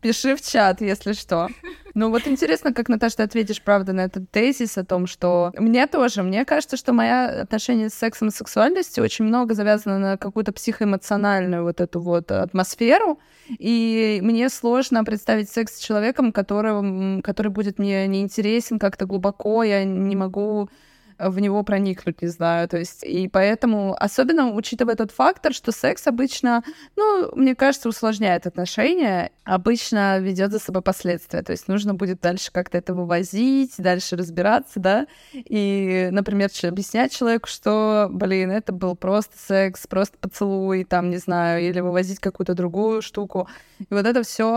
Пиши 0.00 0.36
в 0.36 0.42
чат, 0.42 0.80
если 0.80 1.12
что. 1.12 1.48
Ну 1.94 2.10
вот 2.10 2.28
интересно, 2.28 2.72
как, 2.72 2.88
Наташа, 2.88 3.16
ты 3.16 3.22
ответишь, 3.24 3.60
правда, 3.60 3.92
на 3.92 4.02
этот 4.02 4.30
тезис 4.30 4.78
о 4.78 4.84
том, 4.84 5.08
что... 5.08 5.52
Мне 5.58 5.86
тоже, 5.88 6.22
мне 6.22 6.44
кажется, 6.44 6.76
что 6.76 6.92
мое 6.92 7.42
отношение 7.42 7.88
с 7.88 7.94
сексом 7.94 8.28
и 8.28 8.30
сексуальностью 8.30 9.02
очень 9.02 9.24
много 9.24 9.54
завязано 9.54 9.98
на 9.98 10.16
какую-то 10.16 10.52
психоэмоциональную 10.52 11.64
вот 11.64 11.80
эту 11.80 12.00
вот 12.00 12.30
атмосферу, 12.30 13.18
и 13.48 14.20
мне 14.22 14.48
сложно 14.48 15.02
представить 15.02 15.50
секс 15.50 15.76
с 15.76 15.80
человеком, 15.80 16.30
которым, 16.30 17.20
который 17.22 17.50
будет 17.50 17.80
мне 17.80 18.06
неинтересен 18.06 18.78
как-то 18.78 19.06
глубоко, 19.06 19.64
я 19.64 19.82
не 19.84 20.14
могу 20.14 20.70
в 21.18 21.40
него 21.40 21.62
проникнуть, 21.62 22.22
не 22.22 22.28
знаю, 22.28 22.68
то 22.68 22.78
есть, 22.78 23.02
и 23.02 23.28
поэтому, 23.28 23.96
особенно 23.98 24.52
учитывая 24.52 24.94
тот 24.94 25.10
фактор, 25.10 25.52
что 25.52 25.72
секс 25.72 26.06
обычно, 26.06 26.62
ну, 26.96 27.30
мне 27.34 27.54
кажется, 27.54 27.88
усложняет 27.88 28.46
отношения, 28.46 29.32
обычно 29.44 30.18
ведет 30.20 30.52
за 30.52 30.58
собой 30.58 30.82
последствия, 30.82 31.42
то 31.42 31.52
есть 31.52 31.68
нужно 31.68 31.94
будет 31.94 32.20
дальше 32.20 32.52
как-то 32.52 32.78
это 32.78 32.94
вывозить, 32.94 33.74
дальше 33.78 34.16
разбираться, 34.16 34.80
да, 34.80 35.06
и, 35.32 36.08
например, 36.12 36.50
объяснять 36.62 37.12
человеку, 37.12 37.48
что, 37.48 38.08
блин, 38.10 38.50
это 38.50 38.72
был 38.72 38.94
просто 38.94 39.36
секс, 39.38 39.86
просто 39.86 40.16
поцелуй, 40.18 40.84
там, 40.84 41.10
не 41.10 41.18
знаю, 41.18 41.62
или 41.62 41.80
вывозить 41.80 42.20
какую-то 42.20 42.54
другую 42.54 43.02
штуку, 43.02 43.48
и 43.80 43.86
вот 43.92 44.06
это 44.06 44.22
все 44.22 44.48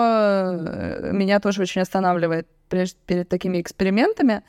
меня 1.12 1.40
тоже 1.40 1.64
очень 1.64 1.82
останавливает 1.82 2.48
перед 2.70 3.28
такими 3.28 3.60
экспериментами, 3.60 4.44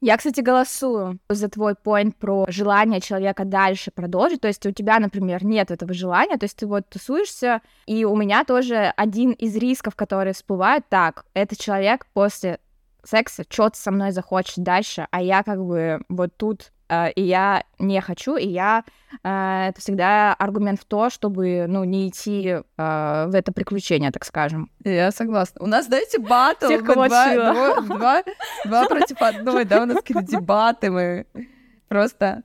Я, 0.00 0.16
кстати, 0.16 0.40
голосую 0.40 1.18
за 1.28 1.48
твой 1.48 1.74
поинт 1.74 2.16
про 2.16 2.46
желание 2.48 3.00
человека 3.00 3.44
дальше 3.44 3.90
продолжить. 3.90 4.40
То 4.40 4.48
есть 4.48 4.64
у 4.64 4.70
тебя, 4.70 5.00
например, 5.00 5.44
нет 5.44 5.72
этого 5.72 5.92
желания, 5.92 6.36
то 6.36 6.44
есть 6.44 6.56
ты 6.56 6.66
вот 6.66 6.88
тусуешься, 6.88 7.62
и 7.86 8.04
у 8.04 8.14
меня 8.14 8.44
тоже 8.44 8.92
один 8.96 9.32
из 9.32 9.56
рисков, 9.56 9.96
которые 9.96 10.34
всплывают, 10.34 10.84
так, 10.88 11.24
этот 11.34 11.58
человек 11.58 12.06
после 12.12 12.60
секса 13.04 13.44
что-то 13.48 13.78
со 13.78 13.90
мной 13.90 14.12
захочет 14.12 14.58
дальше, 14.58 15.06
а 15.10 15.22
я 15.22 15.42
как 15.42 15.64
бы 15.64 16.00
вот 16.08 16.36
тут 16.36 16.72
э, 16.88 17.12
и 17.12 17.22
я 17.22 17.64
не 17.78 18.00
хочу, 18.00 18.36
и 18.36 18.46
я 18.46 18.84
э, 19.22 19.68
это 19.68 19.80
всегда 19.80 20.34
аргумент 20.34 20.80
в 20.80 20.84
то, 20.84 21.10
чтобы 21.10 21.66
ну 21.68 21.84
не 21.84 22.08
идти 22.08 22.48
э, 22.48 22.62
в 22.76 23.34
это 23.34 23.52
приключение, 23.52 24.10
так 24.10 24.24
скажем. 24.24 24.70
Я 24.84 25.10
согласна. 25.10 25.62
У 25.62 25.66
нас, 25.66 25.86
знаете, 25.86 26.18
батл. 26.18 26.66
Всех 26.66 26.84
два, 26.84 27.08
два, 27.08 27.80
два, 27.80 28.22
два 28.64 28.84
против 28.86 29.20
одной, 29.20 29.64
да, 29.64 29.82
у 29.82 29.86
нас 29.86 29.96
какие-то 29.98 30.22
дебаты, 30.26 30.90
мы 30.90 31.26
просто... 31.88 32.42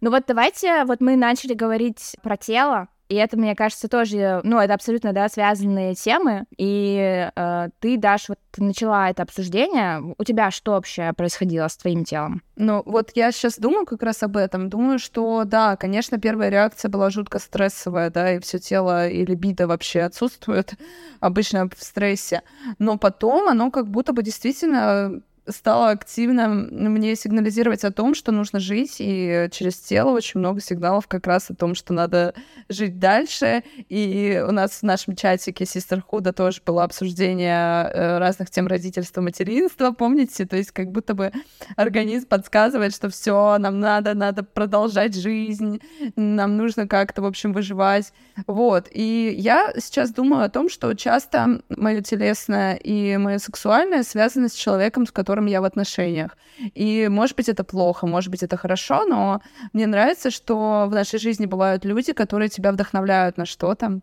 Ну 0.00 0.10
вот 0.10 0.24
давайте, 0.26 0.84
вот 0.84 1.00
мы 1.00 1.16
начали 1.16 1.54
говорить 1.54 2.16
про 2.22 2.36
тело, 2.36 2.88
и 3.14 3.16
это, 3.16 3.36
мне 3.36 3.54
кажется, 3.54 3.88
тоже, 3.88 4.40
ну, 4.42 4.58
это 4.58 4.74
абсолютно, 4.74 5.12
да, 5.12 5.28
связанные 5.28 5.94
темы, 5.94 6.46
и 6.58 7.30
э, 7.34 7.68
ты, 7.78 7.96
Даш, 7.96 8.28
вот 8.28 8.38
начала 8.56 9.08
это 9.08 9.22
обсуждение, 9.22 10.14
у 10.18 10.24
тебя 10.24 10.50
что 10.50 10.72
вообще 10.72 11.12
происходило 11.12 11.68
с 11.68 11.76
твоим 11.76 12.04
телом? 12.04 12.42
Ну, 12.56 12.82
вот 12.84 13.12
я 13.14 13.30
сейчас 13.30 13.56
думаю 13.58 13.86
как 13.86 14.02
раз 14.02 14.22
об 14.22 14.36
этом. 14.36 14.68
Думаю, 14.68 14.98
что 14.98 15.44
да, 15.44 15.76
конечно, 15.76 16.18
первая 16.18 16.48
реакция 16.50 16.88
была 16.88 17.10
жутко 17.10 17.38
стрессовая, 17.38 18.10
да, 18.10 18.34
и 18.34 18.40
все 18.40 18.58
тело 18.58 19.08
и 19.08 19.24
либидо 19.24 19.68
вообще 19.68 20.00
отсутствует 20.00 20.74
обычно 21.20 21.68
в 21.68 21.82
стрессе. 21.82 22.42
Но 22.78 22.98
потом 22.98 23.48
оно 23.48 23.70
как 23.70 23.88
будто 23.88 24.12
бы 24.12 24.22
действительно 24.22 25.22
стало 25.46 25.90
активно 25.90 26.48
мне 26.48 27.16
сигнализировать 27.16 27.84
о 27.84 27.92
том, 27.92 28.14
что 28.14 28.32
нужно 28.32 28.60
жить, 28.60 28.96
и 28.98 29.48
через 29.52 29.76
тело 29.76 30.10
очень 30.10 30.40
много 30.40 30.60
сигналов 30.60 31.06
как 31.06 31.26
раз 31.26 31.50
о 31.50 31.54
том, 31.54 31.74
что 31.74 31.92
надо 31.92 32.34
жить 32.68 32.98
дальше. 32.98 33.62
И 33.88 34.42
у 34.46 34.52
нас 34.52 34.72
в 34.72 34.82
нашем 34.82 35.16
чатике 35.16 35.64
Sisterhood 35.64 36.32
тоже 36.32 36.60
было 36.64 36.84
обсуждение 36.84 37.90
э, 37.90 38.18
разных 38.18 38.50
тем 38.50 38.66
родительства, 38.66 39.20
материнства, 39.20 39.90
помните? 39.92 40.46
То 40.46 40.56
есть 40.56 40.70
как 40.70 40.90
будто 40.90 41.14
бы 41.14 41.32
организм 41.76 42.26
подсказывает, 42.26 42.94
что 42.94 43.08
все, 43.10 43.58
нам 43.58 43.80
надо, 43.80 44.14
надо 44.14 44.42
продолжать 44.42 45.14
жизнь, 45.14 45.80
нам 46.16 46.56
нужно 46.56 46.88
как-то, 46.88 47.22
в 47.22 47.26
общем, 47.26 47.52
выживать. 47.52 48.12
Вот. 48.46 48.88
И 48.90 49.34
я 49.38 49.72
сейчас 49.78 50.12
думаю 50.12 50.44
о 50.44 50.48
том, 50.48 50.68
что 50.68 50.94
часто 50.94 51.60
мое 51.68 52.00
телесное 52.00 52.76
и 52.76 53.16
мое 53.16 53.38
сексуальное 53.38 54.02
связано 54.02 54.48
с 54.48 54.54
человеком, 54.54 55.06
с 55.06 55.12
которым 55.12 55.33
я 55.46 55.60
в 55.60 55.64
отношениях. 55.64 56.36
И, 56.74 57.08
может 57.08 57.36
быть, 57.36 57.48
это 57.48 57.64
плохо, 57.64 58.06
может 58.06 58.30
быть, 58.30 58.42
это 58.42 58.56
хорошо, 58.56 59.04
но 59.04 59.40
мне 59.72 59.86
нравится, 59.86 60.30
что 60.30 60.86
в 60.88 60.94
нашей 60.94 61.18
жизни 61.18 61.46
бывают 61.46 61.84
люди, 61.84 62.12
которые 62.12 62.48
тебя 62.48 62.72
вдохновляют 62.72 63.36
на 63.36 63.46
что-то, 63.46 64.00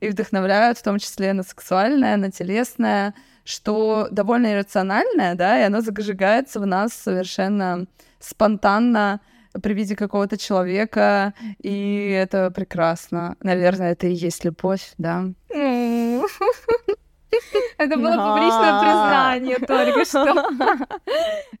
и 0.00 0.08
вдохновляют 0.08 0.78
в 0.78 0.82
том 0.82 0.98
числе 0.98 1.32
на 1.32 1.42
сексуальное, 1.42 2.16
на 2.16 2.30
телесное, 2.30 3.14
что 3.44 4.08
довольно 4.10 4.52
иррациональное, 4.52 5.34
да, 5.34 5.58
и 5.58 5.62
оно 5.62 5.80
зажигается 5.80 6.60
в 6.60 6.66
нас 6.66 6.92
совершенно 6.92 7.86
спонтанно 8.20 9.20
при 9.62 9.74
виде 9.74 9.96
какого-то 9.96 10.36
человека, 10.36 11.32
и 11.58 12.10
это 12.10 12.50
прекрасно. 12.50 13.36
Наверное, 13.40 13.92
это 13.92 14.06
и 14.06 14.12
есть 14.12 14.44
любовь, 14.44 14.92
да. 14.98 15.24
Это 17.78 17.96
было 17.96 18.30
публичное 18.30 18.80
признание 18.80 19.58
только 19.58 20.04
что. 20.04 20.50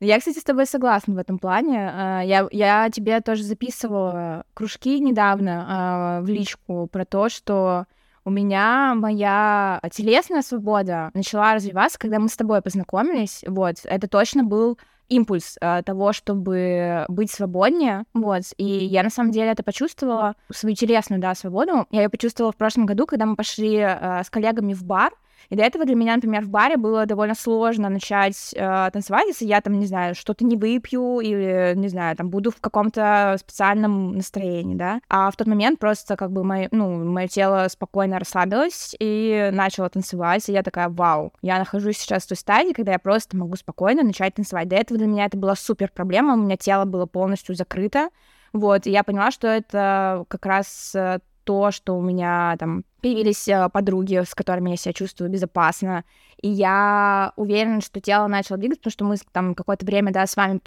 Я, 0.00 0.18
кстати, 0.18 0.38
с 0.38 0.44
тобой 0.44 0.66
согласна 0.66 1.14
в 1.14 1.18
этом 1.18 1.38
плане. 1.38 1.90
А, 1.92 2.20
Я, 2.22 2.48
я 2.50 2.90
тебе 2.90 3.20
тоже 3.20 3.42
записывала 3.42 4.44
кружки 4.54 4.98
недавно 5.00 5.66
а, 5.68 6.20
в 6.22 6.28
личку 6.28 6.88
про 6.90 7.04
то, 7.04 7.28
что 7.28 7.86
у 8.24 8.30
меня 8.30 8.94
моя 8.94 9.80
телесная 9.90 10.42
свобода 10.42 11.10
начала 11.14 11.54
развиваться, 11.54 11.98
когда 11.98 12.18
мы 12.18 12.28
с 12.28 12.36
тобой 12.36 12.60
познакомились. 12.60 13.42
Вот, 13.46 13.76
это 13.84 14.06
точно 14.06 14.44
был 14.44 14.78
импульс 15.08 15.56
а, 15.60 15.82
того, 15.82 16.12
чтобы 16.12 17.06
быть 17.08 17.30
свободнее, 17.30 18.04
вот, 18.14 18.42
и 18.56 18.64
я 18.64 19.02
на 19.02 19.10
самом 19.10 19.32
деле 19.32 19.50
это 19.50 19.62
почувствовала, 19.62 20.36
свою 20.52 20.76
телесную, 20.76 21.20
да, 21.20 21.34
свободу, 21.34 21.86
я 21.90 22.02
ее 22.02 22.08
почувствовала 22.08 22.52
в 22.52 22.56
прошлом 22.56 22.86
году, 22.86 23.06
когда 23.06 23.26
мы 23.26 23.36
пошли 23.36 23.78
а, 23.80 24.22
с 24.22 24.30
коллегами 24.30 24.74
в 24.74 24.84
бар, 24.84 25.12
и 25.50 25.56
до 25.56 25.62
этого 25.62 25.84
для 25.84 25.94
меня, 25.94 26.14
например, 26.14 26.44
в 26.44 26.50
баре 26.50 26.76
было 26.76 27.06
довольно 27.06 27.34
сложно 27.34 27.88
начать 27.88 28.52
э, 28.54 28.90
танцевать, 28.92 29.28
если 29.28 29.46
я 29.46 29.60
там, 29.60 29.78
не 29.78 29.86
знаю, 29.86 30.14
что-то 30.14 30.44
не 30.44 30.56
выпью 30.56 31.20
или, 31.20 31.72
не 31.74 31.88
знаю, 31.88 32.16
там 32.16 32.28
буду 32.28 32.50
в 32.50 32.60
каком-то 32.60 33.36
специальном 33.40 34.16
настроении, 34.16 34.74
да. 34.74 35.00
А 35.08 35.30
в 35.30 35.36
тот 35.36 35.46
момент 35.46 35.78
просто 35.78 36.16
как 36.16 36.32
бы 36.32 36.44
мое, 36.44 36.68
ну, 36.70 37.02
мое 37.04 37.28
тело 37.28 37.66
спокойно 37.70 38.18
расслабилось 38.18 38.94
и 38.98 39.48
начало 39.52 39.88
танцевать, 39.88 40.46
и 40.48 40.52
я 40.52 40.62
такая, 40.62 40.90
вау, 40.90 41.32
я 41.40 41.58
нахожусь 41.58 41.96
сейчас 41.96 42.24
в 42.24 42.28
той 42.28 42.36
стадии, 42.36 42.72
когда 42.72 42.92
я 42.92 42.98
просто 42.98 43.36
могу 43.36 43.56
спокойно 43.56 44.02
начать 44.02 44.34
танцевать. 44.34 44.68
До 44.68 44.76
этого 44.76 44.98
для 44.98 45.06
меня 45.06 45.24
это 45.24 45.38
была 45.38 45.54
супер 45.54 45.90
проблема, 45.90 46.34
у 46.34 46.36
меня 46.36 46.56
тело 46.56 46.84
было 46.84 47.06
полностью 47.06 47.54
закрыто, 47.54 48.10
вот, 48.52 48.86
и 48.86 48.90
я 48.90 49.02
поняла, 49.02 49.30
что 49.30 49.46
это 49.48 50.24
как 50.28 50.44
раз 50.46 50.94
э, 50.94 51.20
то, 51.44 51.70
что 51.70 51.96
у 51.96 52.02
меня 52.02 52.56
там 52.58 52.84
появились 53.00 53.46
э, 53.48 53.68
подруги, 53.70 54.22
с 54.24 54.34
которыми 54.34 54.70
я 54.70 54.76
себя 54.76 54.92
чувствую 54.92 55.30
безопасно, 55.30 56.04
и 56.40 56.48
я 56.48 57.32
уверена, 57.36 57.80
что 57.80 58.00
тело 58.00 58.26
начало 58.28 58.58
двигаться, 58.58 58.80
потому 58.80 58.92
что 58.92 59.04
мы 59.04 59.16
там 59.32 59.54
какое-то 59.54 59.84
время, 59.84 60.12
да, 60.12 60.26
с 60.26 60.36
вами 60.36 60.60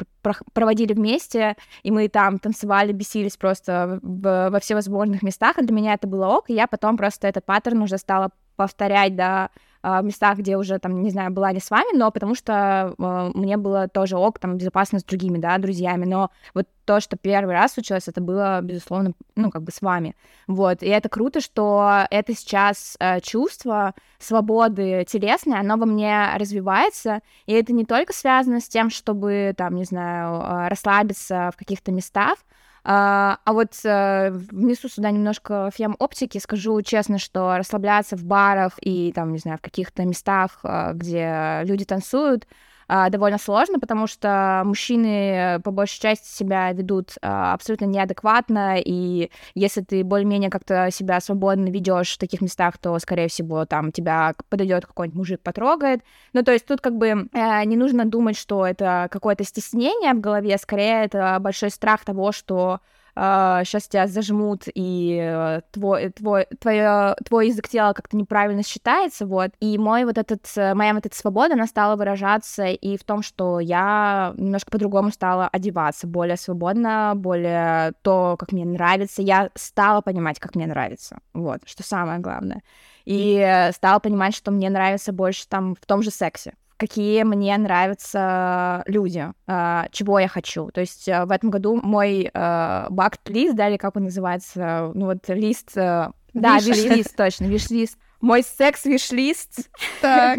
проводили 0.54 0.94
вместе, 0.94 1.56
и 1.84 1.92
мы 1.92 2.08
там 2.10 2.40
танцевали, 2.40 2.92
бесились 2.92 3.38
просто 3.38 4.00
в- 4.02 4.50
во 4.50 4.60
всевозможных 4.60 5.24
местах, 5.24 5.58
и 5.58 5.64
для 5.66 5.76
меня 5.76 5.94
это 5.94 6.08
было 6.08 6.28
ок, 6.28 6.50
и 6.50 6.54
я 6.54 6.68
потом 6.68 6.98
просто 6.98 7.28
этот 7.28 7.46
паттерн 7.46 7.82
уже 7.82 7.98
стала 7.98 8.32
повторять, 8.58 9.16
да, 9.16 9.50
в 9.84 10.02
местах, 10.04 10.38
где 10.38 10.58
уже, 10.58 10.78
там, 10.80 11.02
не 11.02 11.10
знаю, 11.10 11.32
была 11.32 11.52
не 11.52 11.60
с 11.60 11.70
вами, 11.72 11.98
но 11.98 12.12
потому 12.12 12.36
что 12.36 12.94
а, 12.98 13.32
мне 13.34 13.58
было 13.58 13.88
тоже 13.88 14.18
ок, 14.18 14.40
там, 14.40 14.58
безопасно 14.58 15.00
с 15.00 15.04
другими, 15.04 15.38
да, 15.38 15.58
друзьями, 15.58 16.06
но 16.06 16.30
вот 16.54 16.68
то, 16.86 17.00
что 17.00 17.18
первый 17.18 17.54
раз 17.54 17.74
случилось, 17.74 18.08
это 18.08 18.22
было, 18.22 18.60
безусловно, 18.62 19.14
ну, 19.36 19.50
как 19.50 19.64
бы 19.64 19.72
с 19.72 19.82
вами, 19.82 20.16
вот, 20.48 20.84
и 20.84 20.88
это 20.88 21.10
круто, 21.10 21.42
что 21.42 22.06
это 22.12 22.36
сейчас 22.36 22.96
э, 23.00 23.22
чувство 23.22 23.94
свободы 24.20 25.06
телесной, 25.08 25.60
оно 25.60 25.78
во 25.78 25.86
мне 25.86 26.30
развивается, 26.36 27.22
и 27.46 27.54
это 27.54 27.74
не 27.74 27.86
только 27.86 28.14
связано 28.14 28.60
с 28.60 28.68
тем, 28.68 28.90
чтобы, 28.90 29.54
там, 29.58 29.76
не 29.76 29.86
знаю, 29.86 30.42
э, 30.42 30.68
расслабиться 30.68 31.52
в 31.54 31.58
каких-то 31.58 31.92
местах, 31.92 32.38
а, 32.84 33.40
а 33.46 33.54
вот 33.54 33.74
э, 33.84 34.32
внесу 34.32 34.90
сюда 34.90 35.12
немножко 35.12 35.70
фем-оптики, 35.74 36.40
скажу 36.40 36.82
честно, 36.82 37.20
что 37.20 37.58
расслабляться 37.58 38.16
в 38.16 38.24
барах 38.24 38.74
и 38.82 39.12
там, 39.14 39.34
не 39.34 39.38
знаю, 39.38 39.60
в 39.60 39.62
каких-то 39.62 40.04
местах, 40.04 40.60
э, 40.64 40.94
где 40.94 41.62
люди 41.64 41.86
танцуют, 41.86 42.48
а, 42.94 43.10
довольно 43.10 43.38
сложно, 43.38 43.80
потому 43.80 44.06
что 44.06 44.64
мужчины 44.66 45.62
по 45.64 45.72
большей 45.72 46.02
части 46.02 46.28
себя 46.28 46.74
ведут 46.74 47.12
а, 47.22 47.54
абсолютно 47.54 47.86
неадекватно, 47.86 48.76
и 48.84 49.32
если 49.56 49.80
ты 49.80 50.04
более-менее 50.04 50.50
как-то 50.50 50.90
себя 50.92 51.22
свободно 51.22 51.70
ведешь 51.70 52.16
в 52.16 52.18
таких 52.18 52.42
местах, 52.42 52.78
то, 52.80 53.00
скорее 53.00 53.30
всего, 53.30 53.66
там 53.66 53.94
тебя 53.94 54.36
подойдет 54.50 54.86
какой-нибудь 54.86 55.18
мужик, 55.18 55.40
потрогает. 55.40 56.02
Ну, 56.34 56.44
то 56.44 56.52
есть 56.52 56.66
тут 56.66 56.82
как 56.82 56.98
бы 56.98 57.30
э, 57.32 57.64
не 57.64 57.78
нужно 57.78 58.04
думать, 58.04 58.38
что 58.38 58.68
это 58.68 59.08
какое-то 59.10 59.46
стеснение 59.46 60.14
в 60.14 60.20
голове, 60.20 60.58
скорее 60.58 61.06
это 61.06 61.38
большой 61.40 61.70
страх 61.70 62.04
того, 62.04 62.34
что 62.34 62.82
сейчас 63.16 63.88
тебя 63.88 64.08
зажмут, 64.08 64.64
и 64.74 65.20
э, 65.22 65.62
твой, 65.72 66.10
твой, 66.12 66.46
твой, 66.60 67.16
твой 67.26 67.48
язык 67.48 67.68
тела 67.68 67.94
как-то 67.94 68.16
неправильно 68.16 68.64
считается, 68.64 69.26
вот. 69.26 69.52
И 69.60 69.78
мой 69.78 70.06
вот 70.06 70.18
этот, 70.18 70.46
э, 70.56 70.74
моя 70.74 70.94
вот 70.94 71.06
эта 71.06 71.16
свобода, 71.16 71.54
она 71.54 71.68
стала 71.68 71.96
выражаться 71.96 72.66
и 72.66 72.98
в 72.98 73.04
том, 73.04 73.22
что 73.22 73.60
я 73.60 74.34
немножко 74.38 74.72
по-другому 74.72 75.12
стала 75.12 75.48
одеваться, 75.48 76.08
более 76.08 76.38
свободно, 76.38 77.14
более 77.16 77.94
то, 78.02 78.38
как 78.40 78.52
мне 78.52 78.66
нравится. 78.66 79.22
Я 79.22 79.50
стала 79.56 80.02
понимать, 80.02 80.40
как 80.40 80.56
мне 80.56 80.68
нравится, 80.68 81.20
вот, 81.34 81.62
что 81.66 81.84
самое 81.84 82.20
главное. 82.20 82.62
И 83.06 83.36
э, 83.38 83.72
стала 83.74 84.00
понимать, 84.00 84.36
что 84.36 84.52
мне 84.52 84.70
нравится 84.70 85.12
больше 85.12 85.48
там 85.48 85.76
в 85.76 85.86
том 85.86 86.02
же 86.02 86.12
сексе 86.12 86.54
какие 86.82 87.22
мне 87.22 87.56
нравятся 87.58 88.84
люди, 88.88 89.32
э, 89.46 89.84
чего 89.92 90.18
я 90.18 90.28
хочу. 90.28 90.72
То 90.72 90.82
есть 90.82 91.08
э, 91.08 91.26
в 91.26 91.32
этом 91.32 91.52
году 91.52 91.80
мой 91.80 92.32
э, 92.34 92.86
бакт-лист, 92.90 93.56
да, 93.56 93.70
или 93.70 93.78
как 93.78 93.96
он 93.96 94.06
называется, 94.06 94.92
ну 94.96 95.06
вот 95.06 95.30
лист... 95.30 95.78
э, 95.78 96.10
Да, 96.34 96.56
Виш. 96.56 96.66
виш-лист, 96.66 97.16
точно, 97.16 97.46
виш-лист. 97.46 98.00
Мой 98.20 98.42
секс-виш-лист 98.42 99.70
э, 100.02 100.38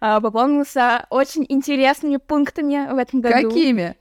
пополнился 0.00 1.06
очень 1.10 1.46
интересными 1.48 2.16
пунктами 2.16 2.92
в 2.92 2.96
этом 2.96 3.20
году. 3.20 3.48
какими? 3.48 3.94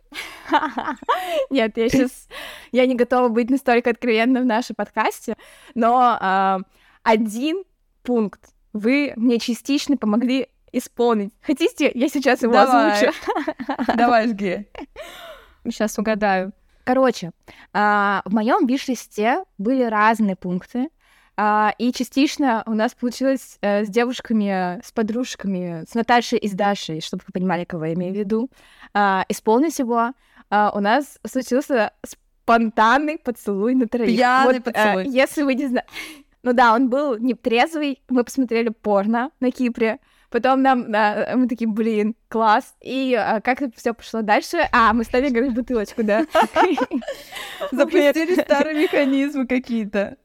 Нет, 1.51 1.77
я 1.77 1.89
сейчас... 1.89 2.27
Я 2.71 2.87
не 2.87 2.95
готова 2.95 3.29
быть 3.29 3.51
настолько 3.51 3.91
откровенной 3.91 4.41
в 4.41 4.45
нашем 4.45 4.75
подкасте, 4.75 5.35
но 5.75 6.17
а, 6.19 6.61
один 7.03 7.63
пункт 8.01 8.41
вы 8.73 9.13
мне 9.15 9.37
частично 9.39 9.97
помогли 9.97 10.47
исполнить. 10.77 11.33
Хотите, 11.41 11.91
я 11.93 12.09
сейчас 12.09 12.41
его 12.41 12.53
Давай. 12.53 12.93
озвучу? 12.93 13.13
Давай, 13.95 14.27
жги. 14.27 14.67
Сейчас 15.63 15.97
угадаю. 15.97 16.53
Короче, 16.83 17.31
а, 17.73 18.21
в 18.25 18.33
моем 18.33 18.67
виш-листе 18.67 19.43
были 19.57 19.83
разные 19.83 20.35
пункты, 20.35 20.89
а, 21.35 21.73
и 21.79 21.91
частично 21.91 22.63
у 22.67 22.73
нас 22.73 22.93
получилось 22.93 23.57
э, 23.61 23.83
с 23.83 23.89
девушками, 23.89 24.79
с 24.85 24.91
подружками, 24.91 25.83
с 25.89 25.95
Наташей 25.95 26.37
и 26.37 26.47
с 26.47 26.51
Дашей, 26.51 27.01
чтобы 27.01 27.23
вы 27.27 27.33
понимали, 27.33 27.65
кого 27.65 27.85
я 27.85 27.93
имею 27.95 28.13
в 28.13 28.17
виду, 28.17 28.49
а, 28.93 29.25
исполнить 29.29 29.79
его. 29.79 30.11
У 30.51 30.79
нас 30.79 31.17
случился 31.25 31.91
спонтанный 32.45 33.17
поцелуй 33.17 33.73
на 33.73 33.87
троих. 33.87 34.15
Пьяный 34.15 34.45
Вот, 34.45 34.55
э, 34.55 34.61
поцелуй. 34.61 35.07
если 35.07 35.41
вы 35.41 35.55
не 35.55 35.67
знаете... 35.67 35.89
Ну 36.43 36.53
да, 36.53 36.75
он 36.75 36.89
был 36.89 37.17
нетрезвый, 37.17 38.03
мы 38.07 38.23
посмотрели 38.23 38.69
порно 38.69 39.31
на 39.39 39.49
Кипре, 39.49 39.97
Потом 40.35 40.61
нам, 40.63 40.91
да, 40.91 41.31
мы 41.37 41.47
такие, 41.47 41.65
блин, 41.65 42.13
класс. 42.27 42.75
И 42.81 43.15
а, 43.17 43.39
как 43.39 43.61
это 43.61 43.71
все 43.77 43.93
пошло 43.93 44.21
дальше? 44.21 44.57
А, 44.73 44.91
мы 44.91 45.05
стали 45.05 45.29
играть 45.29 45.51
в 45.51 45.53
бутылочку, 45.53 46.03
да. 46.03 46.25
Запустили 47.71 48.41
старые 48.41 48.83
механизмы 48.83 49.47
какие-то. 49.47 50.17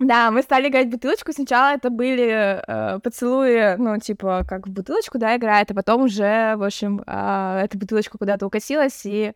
Да, 0.00 0.32
мы 0.32 0.42
стали 0.42 0.66
играть 0.66 0.88
в 0.88 0.90
бутылочку. 0.90 1.32
Сначала 1.32 1.76
это 1.76 1.90
были 1.90 2.60
э, 2.66 2.98
поцелуи, 2.98 3.76
ну, 3.76 4.00
типа, 4.00 4.44
как 4.48 4.66
в 4.66 4.72
бутылочку, 4.72 5.18
да, 5.18 5.36
играет, 5.36 5.70
а 5.70 5.74
потом 5.74 6.02
уже, 6.02 6.56
в 6.56 6.64
общем, 6.64 7.04
э, 7.06 7.60
эта 7.62 7.78
бутылочка 7.78 8.18
куда-то 8.18 8.46
укатилась, 8.48 9.02
и 9.04 9.32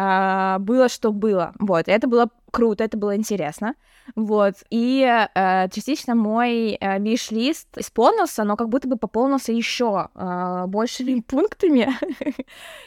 э, 0.00 0.58
было, 0.58 0.88
что 0.88 1.12
было. 1.12 1.52
Вот, 1.58 1.88
это 1.88 2.06
было 2.08 2.30
круто, 2.50 2.84
это 2.84 2.96
было 2.96 3.16
интересно. 3.16 3.74
Вот, 4.16 4.54
и 4.70 5.02
э, 5.34 5.68
частично 5.70 6.14
мой 6.14 6.76
э, 6.80 6.98
виш-лист 6.98 7.68
исполнился, 7.76 8.44
но 8.44 8.56
как 8.56 8.68
будто 8.68 8.88
бы 8.88 8.96
пополнился 8.96 9.52
еще 9.52 10.08
э, 10.14 10.64
большими 10.66 11.20
пунктами. 11.26 11.88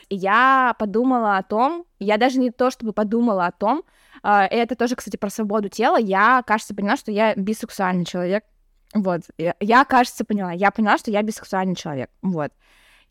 Я 0.09 0.75
подумала 0.79 1.37
о 1.37 1.43
том, 1.43 1.85
я 1.99 2.17
даже 2.17 2.39
не 2.39 2.51
то 2.51 2.71
чтобы 2.71 2.93
подумала 2.93 3.45
о 3.45 3.51
том, 3.51 3.83
а, 4.23 4.45
и 4.45 4.55
это 4.55 4.75
тоже, 4.75 4.95
кстати, 4.95 5.17
про 5.17 5.29
свободу 5.29 5.69
тела. 5.69 5.97
Я, 5.97 6.43
кажется, 6.47 6.73
поняла, 6.73 6.95
что 6.95 7.11
я 7.11 7.35
бисексуальный 7.35 8.05
человек. 8.05 8.45
Вот. 8.93 9.21
Я, 9.37 9.85
кажется, 9.85 10.23
поняла. 10.23 10.51
Я 10.53 10.71
поняла, 10.71 10.97
что 10.97 11.11
я 11.11 11.21
бисексуальный 11.23 11.75
человек. 11.75 12.09
Вот. 12.21 12.51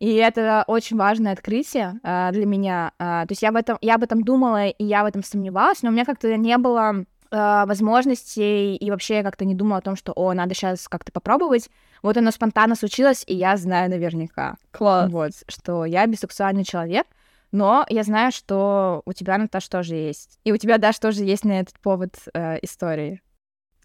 И 0.03 0.15
это 0.15 0.65
очень 0.67 0.97
важное 0.97 1.33
открытие 1.33 2.01
а, 2.03 2.33
для 2.33 2.45
меня. 2.45 2.91
А, 2.99 3.25
то 3.25 3.31
есть 3.31 3.41
я, 3.41 3.53
в 3.53 3.55
этом, 3.55 3.79
я 3.81 3.95
об 3.95 4.03
этом 4.03 4.25
думала, 4.25 4.67
и 4.67 4.85
я 4.85 5.05
в 5.05 5.07
этом 5.07 5.23
сомневалась, 5.23 5.83
но 5.83 5.91
у 5.91 5.93
меня 5.93 6.05
как-то 6.05 6.37
не 6.37 6.59
было 6.59 7.05
а, 7.31 7.67
возможностей, 7.67 8.75
и 8.75 8.91
вообще 8.91 9.19
я 9.19 9.23
как-то 9.23 9.45
не 9.45 9.55
думала 9.55 9.77
о 9.77 9.81
том, 9.81 9.95
что, 9.95 10.13
о, 10.17 10.33
надо 10.35 10.57
сейчас 10.57 10.89
как-то 10.89 11.13
попробовать. 11.13 11.71
Вот 12.03 12.17
оно 12.17 12.33
спонтанно 12.33 12.75
случилось, 12.75 13.23
и 13.29 13.37
я 13.37 13.57
знаю 13.57 13.91
наверняка, 13.91 14.57
Класс. 14.73 15.09
вот, 15.09 15.31
что 15.47 15.85
я 15.85 16.05
бисексуальный 16.09 16.65
человек, 16.65 17.07
но 17.53 17.87
я 17.89 18.03
знаю, 18.03 18.33
что 18.33 19.03
у 19.05 19.13
тебя, 19.13 19.39
Наташ, 19.39 19.69
тоже 19.69 19.95
есть. 19.95 20.41
И 20.43 20.51
у 20.51 20.57
тебя, 20.57 20.79
Даш, 20.79 20.99
тоже 20.99 21.23
есть 21.23 21.45
на 21.45 21.61
этот 21.61 21.79
повод 21.79 22.17
э, 22.35 22.59
истории. 22.63 23.23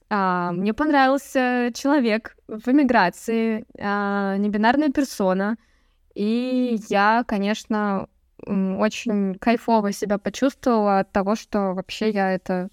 А, 0.09 0.51
мне 0.51 0.73
понравился 0.73 1.69
человек 1.75 2.35
в 2.47 2.67
эмиграции, 2.69 3.65
а, 3.79 4.35
небинарная 4.37 4.89
персона. 4.89 5.57
И 6.17 6.79
я, 6.89 7.23
конечно, 7.27 8.07
очень 8.47 9.35
кайфово 9.35 9.91
себя 9.91 10.17
почувствовала 10.17 11.01
от 11.01 11.11
того, 11.11 11.35
что 11.35 11.75
вообще 11.75 12.09
я 12.09 12.31
это 12.31 12.69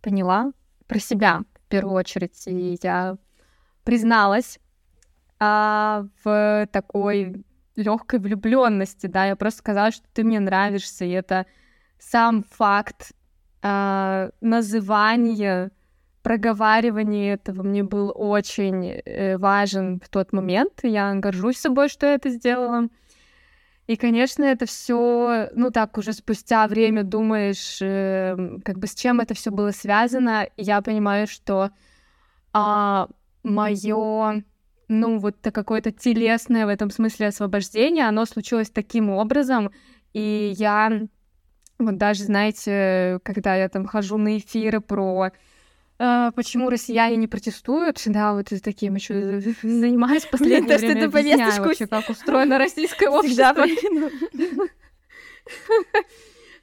поняла 0.00 0.52
про 0.86 0.98
себя 0.98 1.42
в 1.66 1.68
первую 1.68 1.96
очередь. 1.96 2.46
И 2.46 2.78
я 2.82 3.18
призналась 3.84 4.58
а, 5.38 6.06
в 6.24 6.66
такой 6.72 7.44
легкой 7.74 8.20
влюбленности, 8.20 9.06
да, 9.06 9.26
я 9.26 9.36
просто 9.36 9.58
сказала, 9.58 9.90
что 9.90 10.06
ты 10.14 10.24
мне 10.24 10.40
нравишься, 10.40 11.04
и 11.04 11.10
это 11.10 11.44
сам 11.98 12.42
факт 12.42 13.12
а, 13.60 14.30
называния, 14.40 15.72
проговаривания 16.26 17.34
этого 17.34 17.62
мне 17.62 17.84
был 17.84 18.10
очень 18.12 18.84
э, 18.84 19.38
важен 19.38 20.00
в 20.00 20.08
тот 20.08 20.32
момент. 20.32 20.72
Я 20.82 21.14
горжусь 21.14 21.56
собой, 21.56 21.88
что 21.88 22.06
я 22.06 22.14
это 22.14 22.30
сделала. 22.30 22.88
И, 23.86 23.94
конечно, 23.94 24.42
это 24.42 24.66
все, 24.66 25.48
ну 25.54 25.70
так 25.70 25.96
уже 25.96 26.12
спустя 26.12 26.66
время 26.66 27.04
думаешь, 27.04 27.78
э, 27.80 28.58
как 28.64 28.80
бы 28.80 28.88
с 28.88 28.96
чем 28.96 29.20
это 29.20 29.34
все 29.34 29.52
было 29.52 29.70
связано, 29.70 30.48
и 30.56 30.64
я 30.64 30.82
понимаю, 30.82 31.28
что 31.28 31.70
а, 32.52 33.06
мое, 33.44 34.42
ну 34.88 35.18
вот 35.18 35.36
какое-то 35.40 35.92
телесное 35.92 36.66
в 36.66 36.70
этом 36.70 36.90
смысле 36.90 37.28
освобождение, 37.28 38.08
оно 38.08 38.24
случилось 38.24 38.70
таким 38.70 39.10
образом, 39.10 39.70
и 40.12 40.52
я 40.56 41.02
вот 41.78 41.98
даже, 41.98 42.24
знаете, 42.24 43.20
когда 43.22 43.54
я 43.54 43.68
там 43.68 43.86
хожу 43.86 44.16
на 44.16 44.38
эфиры 44.38 44.80
про 44.80 45.30
почему 45.98 46.68
россияне 46.70 47.16
не 47.16 47.26
протестуют, 47.26 48.02
да, 48.06 48.34
вот 48.34 48.52
и 48.52 48.58
таким 48.58 48.96
еще 48.96 49.40
занимаюсь 49.62 50.26
последнее 50.26 50.68
то, 50.68 50.78
что 50.78 50.86
время, 50.86 51.00
ты 51.00 51.06
объясняю 51.06 51.38
повесточку 51.38 51.64
вообще, 51.64 51.86
как 51.86 52.10
устроено 52.10 52.58
российское 52.58 53.08
общество. 53.08 53.64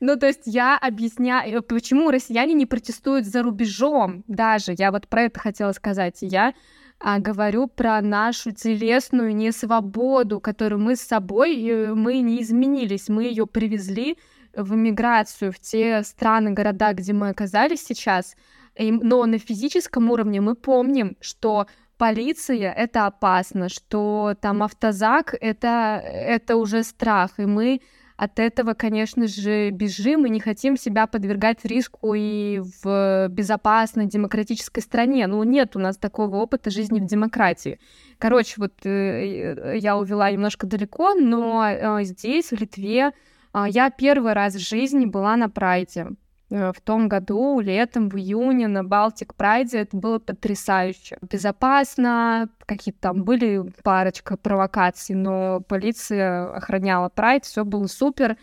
Ну, 0.05 0.17
то 0.17 0.27
есть 0.27 0.41
я 0.45 0.77
объясняю, 0.77 1.63
почему 1.63 2.11
россияне 2.11 2.53
не 2.53 2.65
протестуют 2.65 3.25
за 3.25 3.41
рубежом 3.41 4.25
даже. 4.27 4.75
Я 4.77 4.91
вот 4.91 5.07
про 5.07 5.23
это 5.23 5.39
хотела 5.39 5.71
сказать. 5.71 6.17
Я 6.19 6.53
а, 6.99 7.19
говорю 7.19 7.67
про 7.67 8.01
нашу 8.01 8.51
телесную 8.51 9.33
несвободу, 9.33 10.41
которую 10.41 10.81
мы 10.81 10.97
с 10.97 11.01
собой, 11.01 11.61
э, 11.65 11.93
мы 11.93 12.19
не 12.19 12.41
изменились, 12.41 13.07
мы 13.07 13.23
ее 13.23 13.47
привезли 13.47 14.17
в 14.53 14.75
эмиграцию, 14.75 15.51
в 15.51 15.59
те 15.59 16.03
страны, 16.03 16.51
города, 16.51 16.93
где 16.93 17.13
мы 17.13 17.29
оказались 17.29 17.85
сейчас. 17.85 18.35
И- 18.77 18.91
но 18.91 19.25
на 19.25 19.37
физическом 19.37 20.09
уровне 20.11 20.41
мы 20.41 20.55
помним, 20.55 21.15
что 21.21 21.67
полиция— 21.97 22.71
это 22.77 23.05
опасно, 23.05 23.69
что 23.69 24.35
там 24.41 24.63
автозак— 24.63 25.35
это, 25.41 26.01
это 26.03 26.57
уже 26.57 26.83
страх, 26.83 27.39
и 27.39 27.45
мы 27.45 27.81
от 28.15 28.39
этого, 28.39 28.73
конечно 28.73 29.27
же, 29.27 29.71
бежим 29.71 30.25
и 30.25 30.29
не 30.29 30.39
хотим 30.39 30.77
себя 30.77 31.07
подвергать 31.07 31.65
риску 31.65 32.13
и 32.15 32.61
в 32.83 33.27
безопасной 33.29 34.05
демократической 34.05 34.81
стране. 34.81 35.27
Ну, 35.27 35.43
нет 35.43 35.75
у 35.75 35.79
нас 35.79 35.97
такого 35.97 36.37
опыта 36.37 36.69
жизни 36.69 36.99
в 36.99 37.05
демократии. 37.05 37.79
Короче, 38.19 38.55
вот 38.57 38.73
э, 38.85 39.77
я 39.79 39.97
увела 39.97 40.31
немножко 40.31 40.67
далеко, 40.67 41.15
но 41.15 41.65
э, 41.65 42.03
здесь, 42.03 42.51
в 42.51 42.59
Литве, 42.59 43.11
э, 43.53 43.65
я 43.67 43.89
первый 43.89 44.33
раз 44.33 44.55
в 44.55 44.59
жизни 44.59 45.05
была 45.05 45.35
на 45.35 45.49
прайде. 45.49 46.07
Э, 46.53 46.71
В 46.71 46.81
том 46.81 47.09
году, 47.09 47.59
летом, 47.59 48.09
в 48.09 48.15
июне, 48.15 48.67
на 48.67 48.83
Балтик 48.83 49.33
Прайде 49.33 49.79
это 49.79 49.97
было 49.97 50.19
потрясающе. 50.19 51.17
Безопасно, 51.21 52.47
какие-то 52.67 52.99
там 53.01 53.23
были 53.23 53.63
парочка 53.81 54.37
провокаций, 54.37 55.15
но 55.15 55.61
полиция 55.61 56.53
охраняла 56.55 57.09
Прайд, 57.09 57.45
все 57.45 57.65
было 57.65 57.87
супер. 57.87 58.37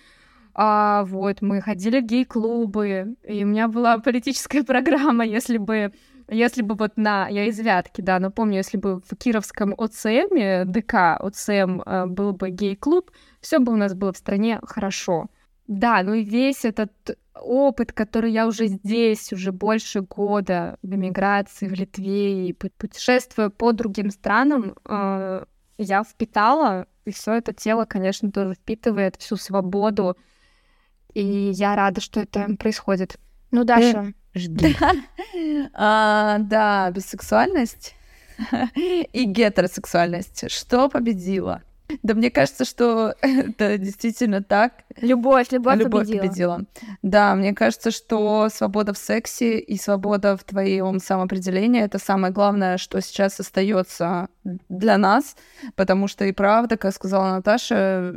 А, 0.54 1.04
вот, 1.04 1.40
мы 1.40 1.60
ходили 1.60 2.00
в 2.00 2.04
гей-клубы, 2.06 3.14
и 3.22 3.44
у 3.44 3.46
меня 3.46 3.68
была 3.68 3.98
политическая 3.98 4.64
программа, 4.64 5.24
если 5.24 5.58
бы 5.58 5.92
если 6.32 6.62
бы 6.62 6.76
вот 6.76 6.96
на... 6.96 7.26
Я 7.28 7.46
из 7.46 7.58
Вятки, 7.58 8.00
да, 8.02 8.20
но 8.20 8.30
помню, 8.30 8.58
если 8.58 8.76
бы 8.76 9.00
в 9.00 9.16
Кировском 9.16 9.74
ОЦМе, 9.76 10.64
ДК 10.64 11.16
ОЦМ 11.18 11.80
э, 11.84 12.06
был 12.06 12.32
бы 12.32 12.50
гей-клуб, 12.50 13.10
все 13.40 13.58
бы 13.58 13.72
у 13.72 13.76
нас 13.76 13.94
было 13.94 14.12
в 14.12 14.16
стране 14.16 14.60
хорошо. 14.62 15.26
Да, 15.66 16.02
ну 16.04 16.14
и 16.14 16.22
весь 16.22 16.64
этот 16.64 16.92
опыт, 17.40 17.92
который 17.92 18.32
я 18.32 18.46
уже 18.46 18.66
здесь, 18.66 19.32
уже 19.32 19.52
больше 19.52 20.02
года 20.02 20.78
в 20.82 20.94
эмиграции, 20.94 21.68
в 21.68 21.72
Литве, 21.72 22.48
и 22.48 22.52
пу- 22.52 22.72
путешествуя 22.76 23.50
по 23.50 23.72
другим 23.72 24.10
странам, 24.10 24.74
э, 24.84 25.44
я 25.78 26.04
впитала, 26.04 26.86
и 27.04 27.12
все 27.12 27.34
это 27.34 27.52
тело, 27.52 27.84
конечно, 27.84 28.30
тоже 28.30 28.54
впитывает 28.54 29.16
всю 29.16 29.36
свободу, 29.36 30.16
и 31.14 31.50
я 31.54 31.74
рада, 31.74 32.00
что 32.00 32.20
это 32.20 32.48
происходит. 32.58 33.18
Ну, 33.50 33.64
Даша, 33.64 34.12
Жги. 34.34 34.76
А, 35.74 36.38
да, 36.38 36.90
бисексуальность 36.90 37.94
и 38.76 39.24
гетеросексуальность. 39.24 40.50
Что 40.50 40.88
победило? 40.88 41.62
Да 42.02 42.14
мне 42.14 42.30
кажется, 42.30 42.64
что 42.64 43.14
это 43.22 43.78
действительно 43.78 44.42
так. 44.42 44.84
любовь, 45.00 45.50
любовь, 45.50 45.78
Любовь 45.78 46.06
победила. 46.06 46.22
победила. 46.22 46.64
Да, 47.02 47.34
мне 47.34 47.52
кажется, 47.54 47.90
что 47.90 48.48
свобода 48.48 48.92
в 48.92 48.98
сексе 48.98 49.58
и 49.58 49.76
свобода 49.76 50.36
в 50.36 50.44
твоем 50.44 50.98
самоопределении 50.98 51.82
это 51.82 51.98
самое 51.98 52.32
главное, 52.32 52.78
что 52.78 53.00
сейчас 53.00 53.40
остается 53.40 54.28
для 54.68 54.98
нас, 54.98 55.36
потому 55.76 56.08
что 56.08 56.24
и 56.24 56.32
правда, 56.32 56.76
как 56.76 56.94
сказала 56.94 57.30
Наташа, 57.30 58.14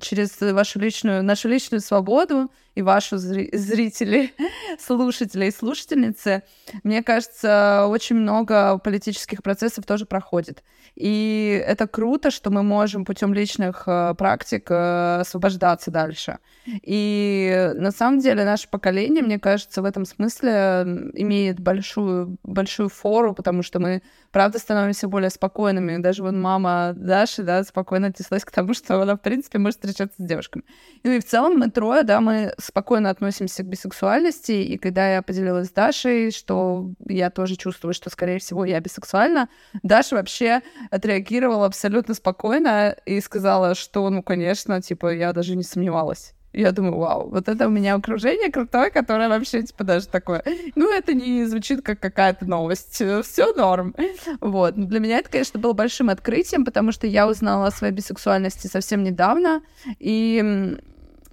через 0.00 0.40
вашу 0.40 0.78
личную, 0.78 1.22
нашу 1.22 1.48
личную 1.48 1.80
свободу 1.80 2.50
и 2.74 2.82
вашу 2.82 3.16
зри- 3.16 3.54
зрители, 3.56 4.32
слушатели 4.78 5.46
и 5.46 5.50
слушательницы, 5.50 6.42
мне 6.82 7.02
кажется, 7.02 7.86
очень 7.88 8.16
много 8.16 8.78
политических 8.78 9.42
процессов 9.42 9.84
тоже 9.86 10.06
проходит. 10.06 10.62
И 10.96 11.62
это 11.66 11.86
круто, 11.86 12.30
что 12.30 12.50
мы 12.50 12.62
можем 12.62 13.04
путем 13.04 13.32
личных 13.32 13.84
э, 13.86 14.14
практик 14.16 14.70
э, 14.70 15.20
освобождаться 15.20 15.90
дальше. 15.90 16.38
И 16.66 17.72
на 17.74 17.90
самом 17.90 18.20
деле 18.20 18.44
наше 18.44 18.68
поколение, 18.68 19.22
мне 19.22 19.38
кажется, 19.38 19.82
в 19.82 19.84
этом 19.84 20.04
смысле 20.04 21.10
имеет 21.14 21.60
большую, 21.60 22.36
большую 22.42 22.88
фору, 22.88 23.34
потому 23.34 23.62
что 23.62 23.78
мы, 23.80 24.02
правда, 24.30 24.58
становимся 24.58 25.08
более 25.08 25.30
спокойными. 25.30 25.98
Даже 25.98 26.22
вот 26.22 26.34
мама 26.34 26.92
Даши, 26.94 27.42
да, 27.42 27.64
спокойно 27.64 28.08
отнеслась 28.08 28.44
к 28.44 28.50
тому, 28.50 28.74
что 28.74 29.00
она, 29.00 29.16
в 29.16 29.20
принципе, 29.20 29.58
может 29.58 29.78
встречаться 29.78 30.22
с 30.22 30.26
девушками. 30.26 30.64
Ну 31.04 31.12
и 31.12 31.20
в 31.20 31.24
целом 31.24 31.58
мы 31.58 31.70
трое, 31.70 32.02
да, 32.02 32.20
мы 32.20 32.52
спокойно 32.60 33.10
относимся 33.10 33.62
к 33.62 33.66
бисексуальности, 33.66 34.52
и 34.52 34.78
когда 34.78 35.14
я 35.14 35.22
поделилась 35.22 35.68
с 35.68 35.72
Дашей, 35.72 36.30
что 36.30 36.90
я 37.06 37.30
тоже 37.30 37.56
чувствую, 37.56 37.94
что, 37.94 38.10
скорее 38.10 38.38
всего, 38.38 38.64
я 38.64 38.80
бисексуальна, 38.80 39.48
Даша 39.82 40.16
вообще 40.16 40.62
отреагировала 40.90 41.66
абсолютно 41.66 42.14
спокойно 42.14 42.96
и 43.06 43.20
сказала, 43.20 43.74
что, 43.74 44.08
ну, 44.10 44.22
конечно, 44.22 44.80
типа, 44.80 45.14
я 45.14 45.32
даже 45.32 45.56
не 45.56 45.62
сомневалась. 45.62 46.34
Я 46.52 46.72
думаю, 46.72 46.96
вау, 46.96 47.28
вот 47.30 47.48
это 47.48 47.68
у 47.68 47.70
меня 47.70 47.94
окружение 47.94 48.50
крутое, 48.50 48.90
которое 48.90 49.28
вообще, 49.28 49.62
типа, 49.62 49.84
даже 49.84 50.08
такое. 50.08 50.42
Ну, 50.74 50.92
это 50.92 51.14
не 51.14 51.44
звучит 51.44 51.82
как 51.82 52.00
какая-то 52.00 52.44
новость. 52.44 53.00
Все 53.22 53.54
норм. 53.54 53.94
Вот. 54.40 54.76
Но 54.76 54.86
для 54.86 54.98
меня 54.98 55.18
это, 55.18 55.30
конечно, 55.30 55.60
было 55.60 55.74
большим 55.74 56.08
открытием, 56.08 56.64
потому 56.64 56.90
что 56.90 57.06
я 57.06 57.28
узнала 57.28 57.68
о 57.68 57.70
своей 57.70 57.92
бисексуальности 57.92 58.66
совсем 58.66 59.04
недавно. 59.04 59.62
И 60.00 60.76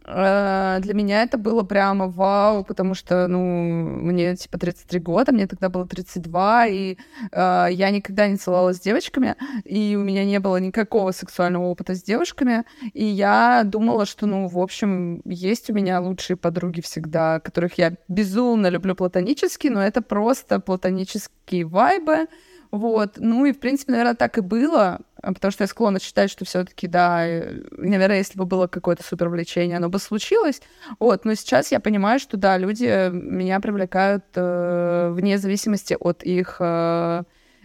для 0.08 0.94
меня 0.94 1.24
это 1.24 1.38
было 1.38 1.64
прямо 1.64 2.08
вау, 2.08 2.64
потому 2.64 2.94
что, 2.94 3.28
ну, 3.28 3.42
мне, 3.42 4.38
типа, 4.38 4.58
33 4.58 5.02
года, 5.02 5.34
мне 5.34 5.48
тогда 5.48 5.68
было 5.68 5.86
32, 5.86 6.68
и 6.68 6.98
э, 7.32 7.68
я 7.72 7.90
никогда 7.90 8.28
не 8.28 8.38
целовалась 8.38 8.78
с 8.78 8.80
девочками, 8.80 9.36
и 9.66 9.98
у 9.98 10.04
меня 10.04 10.24
не 10.24 10.40
было 10.40 10.58
никакого 10.58 11.12
сексуального 11.12 11.66
опыта 11.66 11.94
с 11.94 12.02
девушками, 12.02 12.64
и 12.94 13.04
я 13.04 13.64
думала, 13.66 14.06
что, 14.06 14.28
ну, 14.28 14.48
в 14.48 14.58
общем, 14.60 15.22
есть 15.26 15.70
у 15.70 15.74
меня 15.74 16.00
лучшие 16.00 16.38
подруги 16.38 16.80
всегда, 16.80 17.42
которых 17.42 17.78
я 17.78 17.94
безумно 18.08 18.68
люблю 18.68 18.96
платонически, 18.96 19.68
но 19.68 19.82
это 19.84 20.02
просто 20.02 20.62
платонические 20.62 21.66
вайбы, 21.66 22.28
вот. 22.72 23.14
Ну 23.18 23.46
и, 23.46 23.54
в 23.54 23.60
принципе, 23.60 23.92
наверное, 23.92 24.16
так 24.16 24.38
и 24.38 24.42
было, 24.42 25.00
а, 25.22 25.34
потому 25.34 25.52
что 25.52 25.64
я 25.64 25.68
склонна 25.68 26.00
считать, 26.00 26.30
что 26.30 26.46
все 26.46 26.64
таки 26.64 26.88
да, 26.88 27.26
э, 27.28 27.62
наверное, 27.72 28.18
если 28.18 28.38
бы 28.38 28.46
было 28.46 28.68
какое-то 28.68 29.04
супер 29.04 29.30
влечение, 29.30 29.78
оно 29.78 29.90
бы 29.90 30.00
случилось. 30.00 30.62
Вот. 31.00 31.26
Но 31.26 31.36
сейчас 31.36 31.72
я 31.72 31.80
понимаю, 31.80 32.20
что, 32.20 32.38
да, 32.38 32.58
люди 32.58 33.10
меня 33.12 33.60
привлекают 33.60 34.26
э, 34.36 35.12
вне 35.14 35.38
зависимости 35.38 35.96
от 36.00 36.24
их 36.24 36.58
э, 36.60 37.24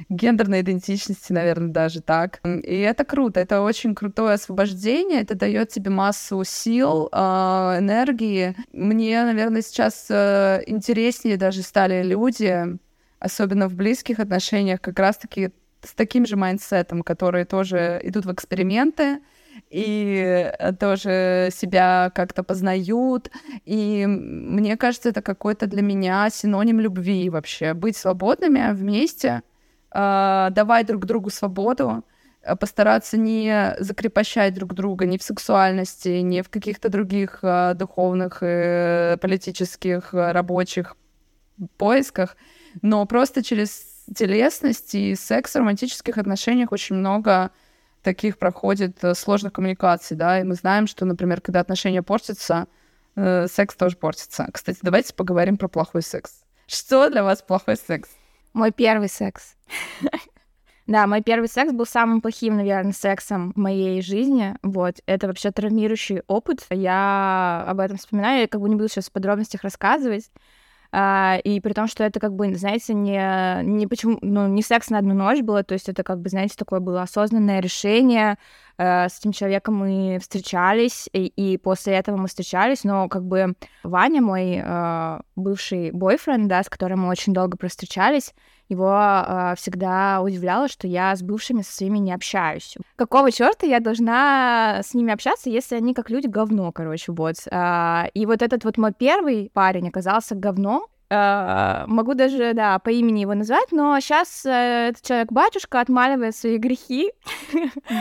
гендерной 0.08 0.60
идентичности, 0.60 1.32
наверное, 1.32 1.72
даже 1.72 2.00
так. 2.00 2.40
И 2.44 2.78
это 2.80 3.04
круто, 3.04 3.40
это 3.40 3.62
очень 3.62 3.94
крутое 3.94 4.34
освобождение, 4.34 5.22
это 5.22 5.34
дает 5.34 5.68
тебе 5.70 5.90
массу 5.90 6.42
сил, 6.44 7.08
э, 7.12 7.16
энергии. 7.16 8.56
Мне, 8.72 9.22
наверное, 9.24 9.62
сейчас 9.62 10.06
э, 10.10 10.62
интереснее 10.66 11.36
даже 11.36 11.62
стали 11.62 12.02
люди, 12.02 12.78
особенно 13.22 13.68
в 13.68 13.74
близких 13.74 14.18
отношениях, 14.18 14.80
как 14.80 14.98
раз-таки 14.98 15.50
с 15.82 15.94
таким 15.94 16.26
же 16.26 16.36
майндсетом, 16.36 17.02
которые 17.02 17.44
тоже 17.44 18.00
идут 18.02 18.24
в 18.24 18.32
эксперименты 18.32 19.20
и 19.70 20.50
э, 20.58 20.72
тоже 20.72 21.50
себя 21.52 22.10
как-то 22.14 22.42
познают. 22.42 23.30
И 23.64 24.06
мне 24.06 24.76
кажется, 24.76 25.10
это 25.10 25.22
какой-то 25.22 25.66
для 25.66 25.82
меня 25.82 26.28
синоним 26.30 26.80
любви 26.80 27.30
вообще. 27.30 27.74
Быть 27.74 27.96
свободными 27.96 28.72
вместе, 28.72 29.42
э, 29.92 30.48
давать 30.50 30.86
друг 30.86 31.04
другу 31.04 31.30
свободу, 31.30 32.04
э, 32.42 32.56
постараться 32.56 33.16
не 33.16 33.76
закрепощать 33.78 34.54
друг 34.54 34.74
друга 34.74 35.06
ни 35.06 35.16
в 35.16 35.22
сексуальности, 35.22 36.20
ни 36.22 36.40
в 36.42 36.48
каких-то 36.48 36.88
других 36.88 37.40
духовных, 37.74 38.40
политических, 38.40 40.12
рабочих 40.12 40.96
поисках, 41.76 42.36
но 42.80 43.04
просто 43.06 43.42
через 43.42 43.84
телесность 44.14 44.94
и 44.94 45.14
секс 45.14 45.52
в 45.52 45.56
романтических 45.56 46.18
отношениях 46.18 46.72
очень 46.72 46.96
много 46.96 47.50
таких 48.02 48.38
проходит 48.38 49.02
э, 49.02 49.14
сложных 49.14 49.52
коммуникаций, 49.52 50.16
да, 50.16 50.40
и 50.40 50.44
мы 50.44 50.54
знаем, 50.54 50.86
что, 50.86 51.04
например, 51.04 51.40
когда 51.40 51.60
отношения 51.60 52.02
портятся, 52.02 52.66
э, 53.14 53.46
секс 53.46 53.76
тоже 53.76 53.96
портится. 53.96 54.48
Кстати, 54.52 54.78
давайте 54.82 55.14
поговорим 55.14 55.56
про 55.56 55.68
плохой 55.68 56.02
секс. 56.02 56.42
Что 56.66 57.10
для 57.10 57.22
вас 57.22 57.42
плохой 57.42 57.76
секс? 57.76 58.08
Мой 58.52 58.72
первый 58.72 59.08
секс. 59.08 59.54
Да, 60.88 61.06
мой 61.06 61.22
первый 61.22 61.48
секс 61.48 61.72
был 61.72 61.86
самым 61.86 62.20
плохим, 62.20 62.56
наверное, 62.56 62.92
сексом 62.92 63.52
в 63.52 63.56
моей 63.56 64.02
жизни. 64.02 64.56
Вот, 64.62 64.96
это 65.06 65.28
вообще 65.28 65.52
травмирующий 65.52 66.22
опыт. 66.26 66.66
Я 66.70 67.64
об 67.68 67.78
этом 67.78 67.98
вспоминаю, 67.98 68.40
я 68.40 68.48
как 68.48 68.60
бы 68.60 68.68
не 68.68 68.74
буду 68.74 68.88
сейчас 68.88 69.06
в 69.06 69.12
подробностях 69.12 69.62
рассказывать. 69.62 70.28
А, 70.94 71.38
и 71.42 71.58
при 71.60 71.72
том, 71.72 71.86
что 71.86 72.04
это 72.04 72.20
как 72.20 72.34
бы, 72.34 72.54
знаете, 72.54 72.92
не, 72.92 73.62
не 73.64 73.86
почему, 73.86 74.18
ну, 74.20 74.46
не 74.46 74.62
секс 74.62 74.90
на 74.90 74.98
одну 74.98 75.14
ночь 75.14 75.40
было, 75.40 75.64
то 75.64 75.72
есть 75.72 75.88
это 75.88 76.02
как 76.02 76.20
бы, 76.20 76.28
знаете, 76.28 76.54
такое 76.56 76.80
было 76.80 77.02
осознанное 77.02 77.60
решение. 77.60 78.36
Э, 78.82 79.08
с 79.08 79.20
этим 79.20 79.30
человеком 79.30 79.76
мы 79.76 80.18
встречались, 80.20 81.08
и, 81.12 81.26
и 81.26 81.56
после 81.56 81.94
этого 81.94 82.16
мы 82.16 82.26
встречались, 82.26 82.82
но 82.82 83.08
как 83.08 83.24
бы 83.24 83.54
Ваня, 83.84 84.20
мой 84.20 84.60
э, 84.60 85.20
бывший 85.36 85.92
бойфренд, 85.92 86.48
да, 86.48 86.64
с 86.64 86.68
которым 86.68 87.02
мы 87.02 87.08
очень 87.08 87.32
долго 87.32 87.56
простречались, 87.56 88.34
его 88.68 88.92
э, 88.92 89.54
всегда 89.56 90.20
удивляло, 90.20 90.66
что 90.66 90.88
я 90.88 91.14
с 91.14 91.22
бывшими 91.22 91.62
со 91.62 91.72
своими 91.72 91.98
не 91.98 92.12
общаюсь. 92.12 92.76
Какого 92.96 93.30
черта 93.30 93.66
я 93.66 93.78
должна 93.78 94.80
с 94.82 94.94
ними 94.94 95.12
общаться, 95.12 95.48
если 95.48 95.76
они 95.76 95.94
как 95.94 96.10
люди 96.10 96.26
говно, 96.26 96.72
короче, 96.72 97.12
вот. 97.12 97.36
А, 97.52 98.08
и 98.14 98.26
вот 98.26 98.42
этот 98.42 98.64
вот 98.64 98.78
мой 98.78 98.92
первый 98.92 99.50
парень 99.54 99.88
оказался 99.88 100.34
говном, 100.34 100.86
Э, 100.86 100.91
Могу 101.86 102.14
даже, 102.14 102.54
да, 102.54 102.78
по 102.78 102.88
имени 102.88 103.20
его 103.20 103.34
назвать, 103.34 103.70
но 103.70 104.00
сейчас 104.00 104.46
этот 104.46 105.02
человек-батюшка 105.02 105.80
отмаливает 105.80 106.34
свои 106.34 106.56
грехи. 106.56 107.12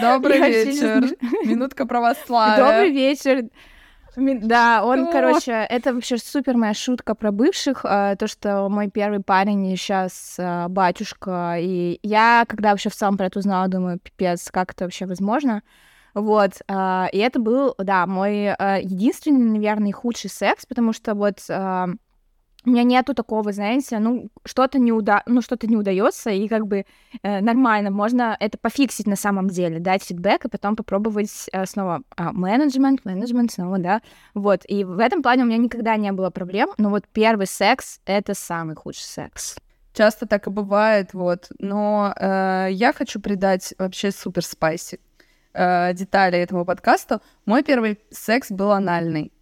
Добрый 0.01 0.39
вечер. 0.39 1.15
Минутка 1.45 1.85
православия. 1.85 2.65
Добрый 2.65 2.91
вечер. 2.91 3.49
Да, 4.15 4.83
он, 4.83 5.07
О. 5.07 5.11
короче, 5.11 5.51
это 5.51 5.93
вообще 5.93 6.17
супер 6.17 6.57
моя 6.57 6.73
шутка 6.73 7.15
про 7.15 7.31
бывших, 7.31 7.85
э, 7.85 8.17
то, 8.19 8.27
что 8.27 8.67
мой 8.67 8.89
первый 8.89 9.21
парень 9.21 9.75
сейчас 9.77 10.37
батюшка, 10.67 11.55
и 11.57 11.97
я, 12.03 12.43
когда 12.45 12.71
вообще 12.71 12.89
в 12.89 12.93
сам 12.93 13.17
про 13.17 13.27
это 13.27 13.39
узнала, 13.39 13.69
думаю, 13.69 13.99
пипец, 13.99 14.49
как 14.51 14.73
это 14.73 14.83
вообще 14.83 15.05
возможно? 15.05 15.63
Вот, 16.13 16.59
и 16.69 17.17
это 17.17 17.39
был, 17.39 17.73
да, 17.77 18.05
мой 18.05 18.47
э, 18.47 18.81
единственный, 18.81 19.49
наверное, 19.49 19.93
худший 19.93 20.29
секс, 20.29 20.65
потому 20.65 20.91
что 20.91 21.13
вот 21.13 21.39
у 22.65 22.69
меня 22.69 22.83
нету 22.83 23.13
такого, 23.13 23.51
знаете, 23.51 23.99
ну, 23.99 24.29
что-то 24.45 24.79
не 24.79 24.91
уда... 24.91 25.23
ну, 25.25 25.41
что-то 25.41 25.67
не 25.67 25.77
удается, 25.77 26.29
и 26.29 26.47
как 26.47 26.67
бы 26.67 26.85
э, 27.23 27.41
нормально, 27.41 27.91
можно 27.91 28.35
это 28.39 28.57
пофиксить 28.57 29.07
на 29.07 29.15
самом 29.15 29.47
деле, 29.47 29.79
дать 29.79 30.03
фидбэк, 30.03 30.45
и 30.45 30.49
потом 30.49 30.75
попробовать 30.75 31.49
э, 31.51 31.65
снова 31.65 32.01
а, 32.15 32.31
менеджмент, 32.31 33.03
менеджмент 33.05 33.51
снова, 33.51 33.79
да, 33.79 34.01
вот, 34.33 34.61
и 34.67 34.83
в 34.83 34.99
этом 34.99 35.23
плане 35.23 35.43
у 35.43 35.47
меня 35.47 35.57
никогда 35.57 35.95
не 35.97 36.11
было 36.11 36.29
проблем, 36.29 36.69
но 36.77 36.89
вот 36.89 37.05
первый 37.11 37.47
секс— 37.47 37.99
это 38.05 38.33
самый 38.33 38.75
худший 38.75 39.05
секс. 39.05 39.57
Часто 39.93 40.25
так 40.25 40.47
и 40.47 40.49
бывает, 40.49 41.13
вот. 41.13 41.47
Но 41.59 42.13
э, 42.15 42.67
я 42.71 42.93
хочу 42.93 43.19
придать 43.19 43.73
вообще 43.77 44.11
супер 44.11 44.45
спайси 44.45 44.99
э, 45.53 45.93
детали 45.93 46.37
этому 46.37 46.65
подкасту. 46.65 47.21
Мой 47.45 47.63
первый 47.63 47.99
секс 48.09 48.51
был 48.51 48.71
анальный. 48.71 49.33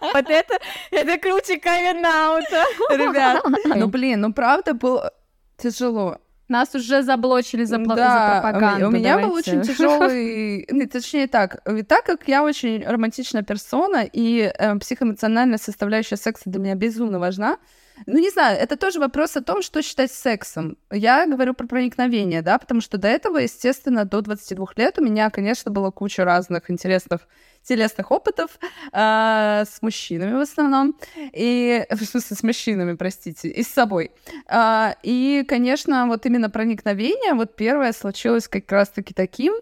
Вот 0.00 0.30
это, 0.30 0.58
это 0.90 1.18
круче 1.18 1.58
камин 1.58 1.98
Ребят, 2.90 3.44
ну 3.76 3.88
блин, 3.88 4.20
ну 4.20 4.32
правда 4.32 4.74
было 4.74 5.12
тяжело. 5.56 6.18
Нас 6.48 6.74
уже 6.74 7.02
заблочили 7.02 7.64
за, 7.64 7.76
пла- 7.76 7.88
за 7.90 7.94
Да, 7.96 8.40
пропаганду. 8.40 8.88
у 8.88 8.90
меня 8.90 9.18
был 9.18 9.28
давайте. 9.28 9.50
очень 9.50 9.62
тяжелый, 9.62 10.66
ну, 10.70 10.86
точнее 10.88 11.26
так, 11.26 11.60
и 11.68 11.82
так 11.82 12.04
как 12.06 12.26
я 12.26 12.42
очень 12.42 12.82
романтичная 12.86 13.42
персона 13.42 14.08
и 14.10 14.50
э, 14.58 14.78
психоэмоциональная 14.78 15.58
составляющая 15.58 16.16
секса 16.16 16.44
для 16.48 16.58
меня 16.58 16.74
безумно 16.74 17.18
важна, 17.18 17.58
ну, 18.06 18.18
не 18.18 18.30
знаю, 18.30 18.58
это 18.58 18.76
тоже 18.76 19.00
вопрос 19.00 19.36
о 19.36 19.42
том, 19.42 19.62
что 19.62 19.82
считать 19.82 20.12
сексом. 20.12 20.76
Я 20.90 21.26
говорю 21.26 21.54
про 21.54 21.66
проникновение, 21.66 22.42
да, 22.42 22.58
потому 22.58 22.80
что 22.80 22.98
до 22.98 23.08
этого, 23.08 23.38
естественно, 23.38 24.04
до 24.04 24.20
22 24.20 24.66
лет 24.76 24.98
у 24.98 25.04
меня, 25.04 25.30
конечно, 25.30 25.70
было 25.70 25.90
куча 25.90 26.24
разных 26.24 26.70
интересных 26.70 27.28
телесных 27.62 28.10
опытов 28.10 28.58
а, 28.92 29.64
с 29.64 29.82
мужчинами 29.82 30.34
в 30.34 30.40
основном, 30.40 30.96
и 31.32 31.84
в 31.90 32.02
смысле 32.04 32.36
с 32.36 32.42
мужчинами, 32.42 32.94
простите, 32.94 33.48
и 33.48 33.62
с 33.62 33.68
собой. 33.68 34.10
А, 34.46 34.94
и, 35.02 35.44
конечно, 35.46 36.06
вот 36.06 36.24
именно 36.26 36.50
проникновение, 36.50 37.34
вот 37.34 37.56
первое 37.56 37.92
случилось 37.92 38.48
как 38.48 38.70
раз-таки 38.72 39.12
таким, 39.12 39.54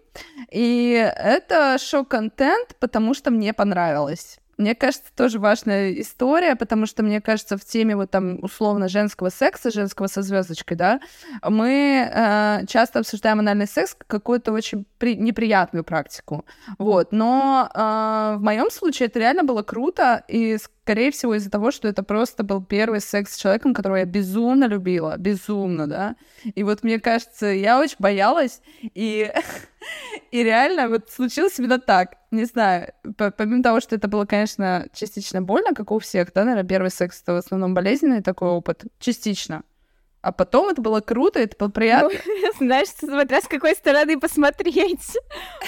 и 0.51 1.11
это 1.17 1.77
шок-контент, 1.79 2.75
потому 2.79 3.13
что 3.13 3.31
мне 3.31 3.53
понравилось. 3.53 4.39
Мне 4.57 4.75
кажется, 4.75 5.11
тоже 5.15 5.39
важная 5.39 5.91
история, 5.93 6.55
потому 6.55 6.85
что, 6.85 7.03
мне 7.03 7.21
кажется, 7.21 7.57
в 7.57 7.65
теме 7.65 7.95
вот 7.95 8.11
там 8.11 8.39
условно 8.43 8.87
женского 8.87 9.29
секса, 9.29 9.71
женского 9.71 10.07
со 10.07 10.21
звездочкой, 10.21 10.77
да, 10.77 10.99
мы 11.43 12.09
э, 12.11 12.65
часто 12.67 12.99
обсуждаем 12.99 13.39
анальный 13.39 13.67
секс 13.67 13.93
как 13.93 14.07
какую-то 14.07 14.51
очень 14.51 14.85
при- 14.97 15.15
неприятную 15.15 15.83
практику. 15.83 16.45
Вот. 16.79 17.11
Но 17.11 17.69
э, 17.73 18.37
в 18.37 18.41
моем 18.41 18.71
случае 18.71 19.07
это 19.07 19.19
реально 19.19 19.43
было 19.43 19.61
круто, 19.61 20.23
и 20.27 20.57
скорее 20.57 21.11
всего 21.11 21.35
из-за 21.35 21.51
того, 21.51 21.71
что 21.71 21.87
это 21.87 22.01
просто 22.01 22.43
был 22.43 22.63
первый 22.63 23.01
секс 23.01 23.33
с 23.33 23.37
человеком, 23.37 23.73
которого 23.73 23.97
я 23.97 24.05
безумно 24.05 24.65
любила, 24.65 25.17
безумно, 25.17 25.85
да. 25.85 26.15
И 26.55 26.63
вот 26.63 26.83
мне 26.83 26.99
кажется, 26.99 27.47
я 27.47 27.79
очень 27.79 27.97
боялась, 27.99 28.61
и, 28.81 29.31
и 30.31 30.43
реально 30.43 30.89
вот 30.89 31.09
случилось 31.09 31.57
именно 31.59 31.79
так. 31.79 32.15
Не 32.31 32.45
знаю, 32.45 32.93
по- 33.17 33.31
помимо 33.31 33.63
того, 33.63 33.79
что 33.79 33.95
это 33.95 34.07
было, 34.07 34.25
конечно, 34.25 34.87
частично 34.93 35.41
больно, 35.41 35.73
как 35.73 35.91
у 35.91 35.99
всех, 35.99 36.33
да, 36.33 36.43
наверное, 36.43 36.67
первый 36.67 36.91
секс 36.91 37.21
это 37.21 37.33
в 37.33 37.37
основном 37.37 37.73
болезненный 37.73 38.21
такой 38.21 38.49
опыт, 38.49 38.83
частично. 38.99 39.63
А 40.21 40.31
потом 40.33 40.67
это 40.67 40.81
было 40.81 40.99
круто, 40.99 41.39
это 41.39 41.55
было 41.57 41.69
приятно. 41.69 42.09
Знаешь, 42.59 42.89
смотря 42.89 43.39
с 43.39 43.47
какой 43.47 43.75
стороны 43.75 44.19
посмотреть. 44.19 45.15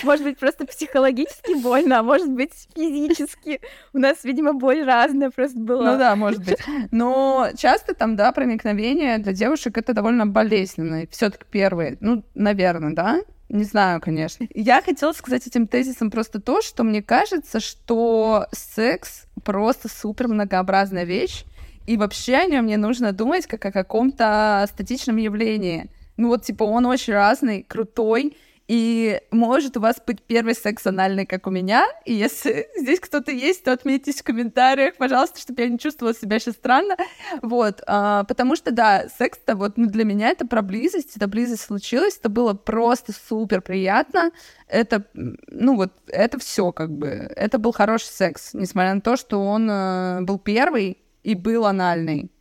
Может 0.03 0.25
быть, 0.25 0.37
просто 0.39 0.65
психологически 0.65 1.53
больно, 1.61 1.99
а 1.99 2.03
может 2.03 2.29
быть, 2.29 2.51
физически. 2.75 3.61
У 3.93 3.99
нас, 3.99 4.23
видимо, 4.23 4.53
боль 4.53 4.83
разная 4.83 5.29
просто 5.29 5.57
была. 5.59 5.93
Ну 5.93 5.97
да, 5.99 6.15
может 6.15 6.43
быть. 6.43 6.57
Но 6.91 7.49
часто 7.57 7.93
там, 7.93 8.15
да, 8.17 8.31
проникновение 8.33 9.19
для 9.19 9.33
девушек 9.33 9.77
это 9.77 9.93
довольно 9.93 10.27
болезненно. 10.27 11.05
Все-таки 11.09 11.45
первые. 11.49 11.97
Ну, 12.01 12.23
наверное, 12.33 12.93
да? 12.93 13.21
Не 13.49 13.63
знаю, 13.63 13.99
конечно. 13.99 14.45
Я 14.53 14.81
хотела 14.81 15.11
сказать 15.11 15.47
этим 15.47 15.67
тезисом 15.67 16.11
просто 16.11 16.39
то, 16.39 16.61
что 16.61 16.83
мне 16.83 17.01
кажется, 17.01 17.59
что 17.59 18.45
секс 18.51 19.25
просто 19.43 19.89
супер 19.89 20.27
многообразная 20.27 21.03
вещь, 21.03 21.45
и 21.87 21.97
вообще 21.97 22.35
о 22.35 22.45
нем 22.45 22.67
не 22.67 22.77
нужно 22.77 23.11
думать 23.11 23.47
как 23.47 23.65
о 23.65 23.71
каком-то 23.71 24.67
статичном 24.71 25.17
явлении. 25.17 25.89
Ну 26.17 26.27
вот, 26.27 26.43
типа, 26.43 26.63
он 26.63 26.85
очень 26.85 27.13
разный, 27.13 27.63
крутой, 27.63 28.37
и 28.69 29.19
может 29.31 29.77
у 29.77 29.79
вас 29.79 29.95
быть 30.05 30.21
первый 30.21 30.53
секс 30.53 30.85
анальный, 30.85 31.25
как 31.25 31.47
у 31.47 31.49
меня. 31.49 31.87
И 32.05 32.13
если 32.13 32.67
здесь 32.77 32.99
кто-то 32.99 33.31
есть, 33.31 33.63
то 33.63 33.71
отметьтесь 33.71 34.21
в 34.21 34.23
комментариях, 34.23 34.95
пожалуйста, 34.95 35.39
чтобы 35.39 35.63
я 35.63 35.69
не 35.69 35.79
чувствовала 35.79 36.13
себя 36.13 36.37
сейчас 36.37 36.53
странно. 36.53 36.95
Вот, 37.41 37.81
а, 37.87 38.25
потому 38.25 38.55
что, 38.55 38.71
да, 38.71 39.07
секс-то 39.17 39.55
вот 39.55 39.77
ну, 39.77 39.87
для 39.87 40.05
меня 40.05 40.29
это 40.29 40.45
про 40.45 40.61
близость, 40.61 41.17
эта 41.17 41.27
близость 41.27 41.63
случилась, 41.63 42.19
это 42.19 42.29
было 42.29 42.53
просто 42.53 43.11
супер 43.11 43.61
приятно. 43.61 44.29
Это, 44.67 45.03
ну 45.15 45.75
вот, 45.75 45.91
это 46.05 46.37
все 46.37 46.71
как 46.71 46.91
бы, 46.91 47.07
это 47.07 47.57
был 47.57 47.71
хороший 47.71 48.09
секс, 48.09 48.53
несмотря 48.53 48.93
на 48.93 49.01
то, 49.01 49.15
что 49.15 49.43
он 49.43 49.67
э, 49.67 50.21
был 50.21 50.37
первый 50.37 50.99
и 51.23 51.33
был 51.33 51.65
анальный. 51.65 52.31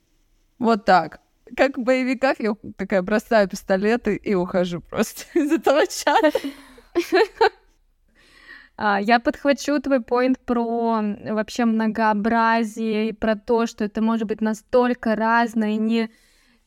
Вот 0.59 0.85
так. 0.85 1.21
Как 1.59 1.77
в 1.77 1.83
боевиках 1.83 2.39
я 2.39 2.55
такая 2.77 3.03
бросаю 3.03 3.49
пистолеты 3.49 4.15
и 4.15 4.33
ухожу 4.33 4.81
просто 4.81 5.25
из 5.35 5.51
этого 5.51 5.89
чата. 5.89 6.31
А, 8.77 9.01
Я 9.01 9.19
подхвачу 9.19 9.81
твой 9.81 10.01
поинт 10.01 10.39
про 10.39 11.03
вообще 11.33 11.65
многообразие 11.65 13.09
и 13.09 13.13
про 13.13 13.35
то, 13.35 13.67
что 13.67 13.85
это 13.85 14.01
может 14.01 14.29
быть 14.29 14.41
настолько 14.41 15.17
разно 15.17 15.75
и 15.75 15.79
не 15.79 16.11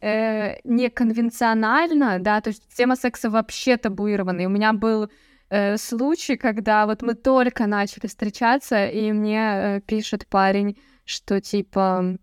э, 0.01 0.59
неконвенционально, 0.65 2.19
да, 2.19 2.41
то 2.41 2.49
есть 2.49 2.67
тема 2.75 2.97
секса 2.97 3.29
вообще 3.29 3.77
табуирована. 3.77 4.41
И 4.41 4.45
у 4.45 4.49
меня 4.49 4.73
был 4.73 5.09
э, 5.49 5.77
случай, 5.77 6.35
когда 6.35 6.85
вот 6.85 7.01
мы 7.01 7.13
только 7.13 7.65
начали 7.65 8.07
встречаться, 8.07 8.87
и 8.87 9.13
мне 9.13 9.39
э, 9.39 9.79
пишет 9.87 10.27
парень, 10.27 10.77
что 11.05 11.39
типа, 11.39 12.17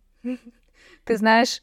ты 1.04 1.16
знаешь, 1.16 1.62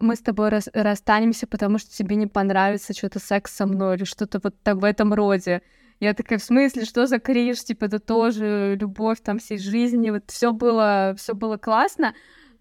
мы 0.00 0.16
с 0.16 0.20
тобой 0.20 0.48
рас- 0.48 0.68
расстанемся, 0.72 1.46
потому 1.46 1.78
что 1.78 1.94
тебе 1.94 2.16
не 2.16 2.26
понравится 2.26 2.92
что-то 2.92 3.18
секс 3.18 3.54
со 3.54 3.66
мной 3.66 3.96
или 3.96 4.04
что-то 4.04 4.40
вот 4.42 4.54
так 4.62 4.76
в 4.76 4.84
этом 4.84 5.12
роде. 5.14 5.62
Я 5.98 6.12
такая, 6.12 6.38
в 6.38 6.42
смысле, 6.42 6.84
что 6.84 7.06
за 7.06 7.18
кринж, 7.18 7.64
типа, 7.64 7.86
это 7.86 7.98
тоже 7.98 8.76
любовь 8.78 9.20
там 9.22 9.38
всей 9.38 9.58
жизни, 9.58 10.10
вот 10.10 10.24
все 10.26 10.52
было, 10.52 11.14
все 11.16 11.34
было 11.34 11.56
классно, 11.56 12.14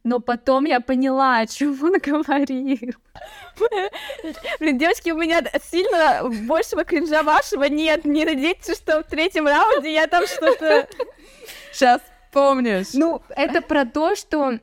но 0.05 0.19
потом 0.19 0.65
я 0.65 0.79
поняла, 0.79 1.39
о 1.39 1.47
чем 1.47 1.77
он 1.83 1.97
говорил. 1.99 2.93
Блин, 4.59 4.77
девочки, 4.77 5.09
у 5.09 5.17
меня 5.17 5.41
сильно 5.69 6.29
большего 6.47 6.85
кринжа 6.85 7.23
вашего 7.23 7.63
нет. 7.63 8.05
Не 8.05 8.23
надейтесь, 8.23 8.77
что 8.77 9.01
в 9.01 9.07
третьем 9.07 9.47
раунде 9.47 9.91
я 9.91 10.07
там 10.07 10.25
что-то... 10.27 10.87
Сейчас 11.73 12.01
помнишь. 12.31 12.93
Ну, 12.93 13.21
это 13.29 13.61
про 13.61 13.85
то, 13.85 14.15
что 14.15 14.59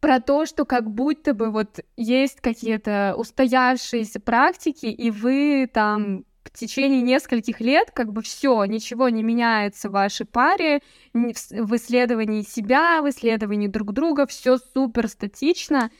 про 0.00 0.20
то, 0.20 0.46
что 0.46 0.64
как 0.64 0.90
будто 0.90 1.34
бы 1.34 1.50
вот 1.50 1.80
есть 1.96 2.40
какие-то 2.40 3.14
устоявшиеся 3.16 4.20
практики, 4.20 4.86
и 4.86 5.10
вы 5.10 5.68
там 5.72 6.24
в 6.42 6.50
течение 6.58 7.02
нескольких 7.02 7.60
лет 7.60 7.90
как 7.90 8.12
бы 8.12 8.22
все, 8.22 8.64
ничего 8.64 9.08
не 9.08 9.22
меняется 9.22 9.88
в 9.88 9.92
вашей 9.92 10.26
паре, 10.26 10.80
в 11.12 11.76
исследовании 11.76 12.42
себя, 12.42 13.02
в 13.02 13.08
исследовании 13.10 13.68
друг 13.68 13.92
друга, 13.92 14.26
все 14.26 14.56
супер 14.58 15.08
статично. 15.08 15.90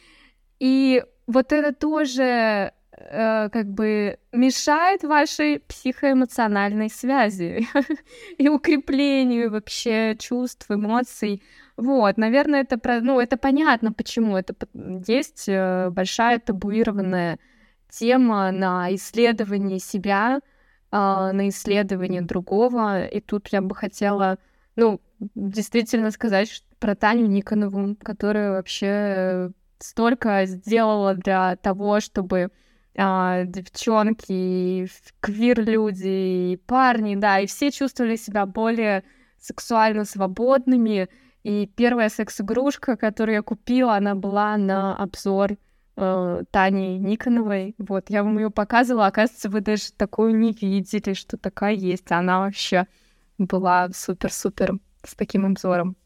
И 0.59 1.05
вот 1.27 1.53
это 1.53 1.75
тоже 1.75 2.73
э, 3.01 3.49
как 3.51 3.67
бы 3.67 4.19
мешает 4.33 5.03
вашей 5.03 5.61
психоэмоциональной 5.61 6.91
связи 6.91 7.67
и 8.39 8.49
укреплению 8.49 9.51
вообще 9.51 10.17
чувств, 10.19 10.71
эмоций. 10.71 11.43
Вот, 11.77 12.19
наверное, 12.19 12.61
это 12.61 12.79
про, 12.79 13.01
ну, 13.01 13.21
это 13.21 13.37
понятно, 13.37 13.93
почему 13.93 14.37
это 14.37 14.55
есть 15.07 15.49
э, 15.49 15.91
большая 15.91 16.39
табуированная 16.39 17.39
тема 17.89 18.51
на 18.53 18.95
исследование 18.95 19.79
себя, 19.79 20.41
а, 20.91 21.33
на 21.33 21.49
исследование 21.49 22.23
другого. 22.23 23.07
И 23.07 23.21
тут 23.21 23.49
я 23.49 23.63
бы 23.63 23.75
хотела, 23.75 24.39
ну, 24.77 25.01
действительно 25.35 26.11
сказать 26.11 26.65
про 26.79 26.95
Таню 26.95 27.27
Никонову, 27.27 27.97
которая 27.97 28.53
вообще 28.53 28.87
э, 28.87 29.51
столько 29.79 30.47
сделала 30.47 31.15
для 31.15 31.57
того, 31.57 32.01
чтобы 32.01 32.51
а, 32.97 33.45
девчонки, 33.45 34.27
и 34.31 34.89
квир-люди, 35.21 36.61
парни, 36.67 37.17
да, 37.17 37.41
и 37.41 37.47
все 37.47 37.71
чувствовали 37.71 38.17
себя 38.17 38.47
более 38.47 39.05
сексуально 39.39 40.05
свободными. 40.05 41.09
И 41.43 41.67
первая 41.67 42.09
секс-игрушка, 42.09 42.97
которую 42.97 43.37
я 43.37 43.43
купила, 43.43 43.97
она 43.97 44.15
была 44.15 44.57
на 44.59 44.95
обзор 44.95 45.57
э, 45.97 46.43
Тани 46.51 46.99
Никоновой. 46.99 47.75
Вот, 47.79 48.11
я 48.11 48.23
вам 48.23 48.39
ее 48.39 48.51
показывала. 48.51 49.07
Оказывается, 49.07 49.49
вы 49.49 49.61
даже 49.63 49.93
такую 49.93 50.37
не 50.37 50.53
видели, 50.53 51.15
что 51.15 51.39
такая 51.39 51.73
есть. 51.73 52.13
Она 52.13 52.41
вообще 52.41 52.87
была 53.39 53.89
супер-супер 53.95 54.79
с 55.03 55.15
таким 55.15 55.47
обзором. 55.47 55.97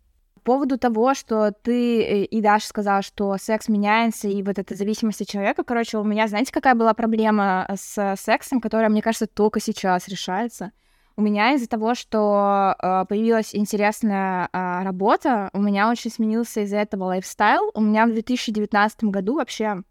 По 0.45 0.53
поводу 0.53 0.79
того, 0.79 1.15
что 1.15 1.53
ты 1.53 2.03
э, 2.03 2.25
и 2.25 2.43
Даша 2.43 2.69
сказала, 2.69 3.01
что 3.01 3.37
секс 3.39 3.69
меняется, 3.69 4.29
и 4.29 4.43
вот 4.43 4.59
эта 4.59 4.75
зависимость 4.75 5.23
от 5.23 5.29
человека, 5.29 5.65
короче, 5.65 5.97
у 5.97 6.05
меня, 6.05 6.29
знаете, 6.29 6.53
какая 6.53 6.75
была 6.75 6.93
проблема 6.93 7.67
с 7.75 8.15
сексом, 8.19 8.61
которая, 8.61 8.91
мне 8.91 9.01
кажется, 9.01 9.27
только 9.27 9.59
сейчас 9.59 10.07
решается? 10.07 10.73
У 11.17 11.23
меня 11.23 11.55
из-за 11.55 11.67
того, 11.67 11.95
что 11.95 12.75
э, 12.79 13.05
появилась 13.09 13.55
интересная 13.55 14.51
э, 14.53 14.83
работа, 14.83 15.49
у 15.55 15.63
меня 15.63 15.89
очень 15.89 16.11
сменился 16.11 16.61
из-за 16.61 16.77
этого 16.77 17.05
lifestyle. 17.05 17.71
У 17.73 17.81
меня 17.81 18.05
в 18.05 18.13
2019 18.13 19.05
году 19.05 19.37
вообще 19.37 19.83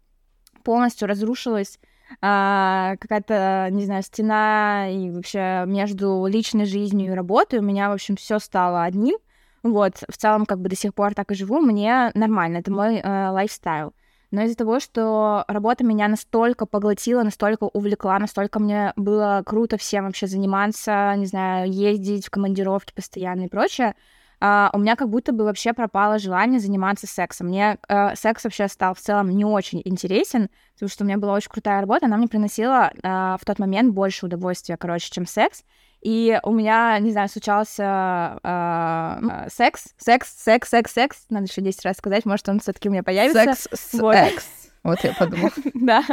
полностью 0.62 1.08
разрушилась 1.08 1.80
а, 2.20 2.96
какая-то, 3.00 3.68
не 3.70 3.86
знаю, 3.86 4.02
стена 4.02 4.88
и 4.88 5.10
вообще 5.10 5.64
между 5.66 6.26
личной 6.26 6.66
жизнью 6.66 7.12
и 7.12 7.14
работой. 7.14 7.58
У 7.58 7.62
меня, 7.62 7.88
в 7.90 7.94
общем, 7.94 8.16
все 8.16 8.38
стало 8.38 8.84
одним. 8.84 9.16
Вот, 9.64 9.94
в 10.08 10.16
целом, 10.18 10.44
как 10.44 10.60
бы 10.60 10.68
до 10.68 10.76
сих 10.76 10.94
пор 10.94 11.14
так 11.14 11.32
и 11.32 11.34
живу, 11.34 11.58
мне 11.58 12.12
нормально, 12.14 12.58
это 12.58 12.70
мой 12.70 12.98
э, 12.98 13.28
lifestyle. 13.30 13.94
Но 14.30 14.42
из-за 14.42 14.56
того, 14.56 14.78
что 14.78 15.44
работа 15.48 15.84
меня 15.84 16.06
настолько 16.08 16.66
поглотила, 16.66 17.22
настолько 17.22 17.64
увлекла, 17.64 18.18
настолько 18.18 18.58
мне 18.58 18.92
было 18.96 19.42
круто 19.46 19.78
всем 19.78 20.04
вообще 20.04 20.26
заниматься, 20.26 21.14
не 21.16 21.24
знаю, 21.24 21.72
ездить 21.72 22.26
в 22.26 22.30
командировки 22.30 22.92
постоянно 22.92 23.44
и 23.44 23.48
прочее, 23.48 23.94
а, 24.40 24.70
у 24.74 24.78
меня 24.78 24.96
как 24.96 25.08
будто 25.08 25.32
бы 25.32 25.44
вообще 25.44 25.72
пропало 25.72 26.18
желание 26.18 26.60
заниматься 26.60 27.06
сексом. 27.06 27.46
Мне 27.46 27.78
э, 27.88 28.14
секс 28.16 28.44
вообще 28.44 28.68
стал 28.68 28.92
в 28.92 28.98
целом 28.98 29.30
не 29.30 29.46
очень 29.46 29.80
интересен, 29.82 30.50
потому 30.74 30.90
что 30.90 31.04
у 31.04 31.06
меня 31.06 31.16
была 31.16 31.32
очень 31.32 31.50
крутая 31.50 31.80
работа, 31.80 32.04
она 32.04 32.18
мне 32.18 32.28
приносила 32.28 32.90
э, 32.92 33.36
в 33.40 33.44
тот 33.46 33.58
момент 33.58 33.94
больше 33.94 34.26
удовольствия, 34.26 34.76
короче, 34.76 35.10
чем 35.10 35.26
секс. 35.26 35.64
И 36.04 36.38
у 36.42 36.52
меня, 36.52 36.98
не 36.98 37.12
знаю, 37.12 37.30
случался 37.30 38.38
э, 38.42 39.20
э, 39.22 39.48
секс, 39.50 39.94
секс, 39.96 40.36
секс, 40.36 40.68
секс, 40.68 40.92
секс. 40.92 41.24
Надо 41.30 41.46
еще 41.46 41.62
10 41.62 41.82
раз 41.84 41.96
сказать, 41.96 42.26
может, 42.26 42.46
он 42.50 42.60
все-таки 42.60 42.90
у 42.90 42.92
меня 42.92 43.02
появится. 43.02 43.54
Секс 43.54 43.68
с 43.72 43.94
Вот. 43.94 44.14
экс. 44.14 44.46
Вот 44.84 45.02
я 45.02 45.14
подумала. 45.14 45.50
Да. 45.72 46.04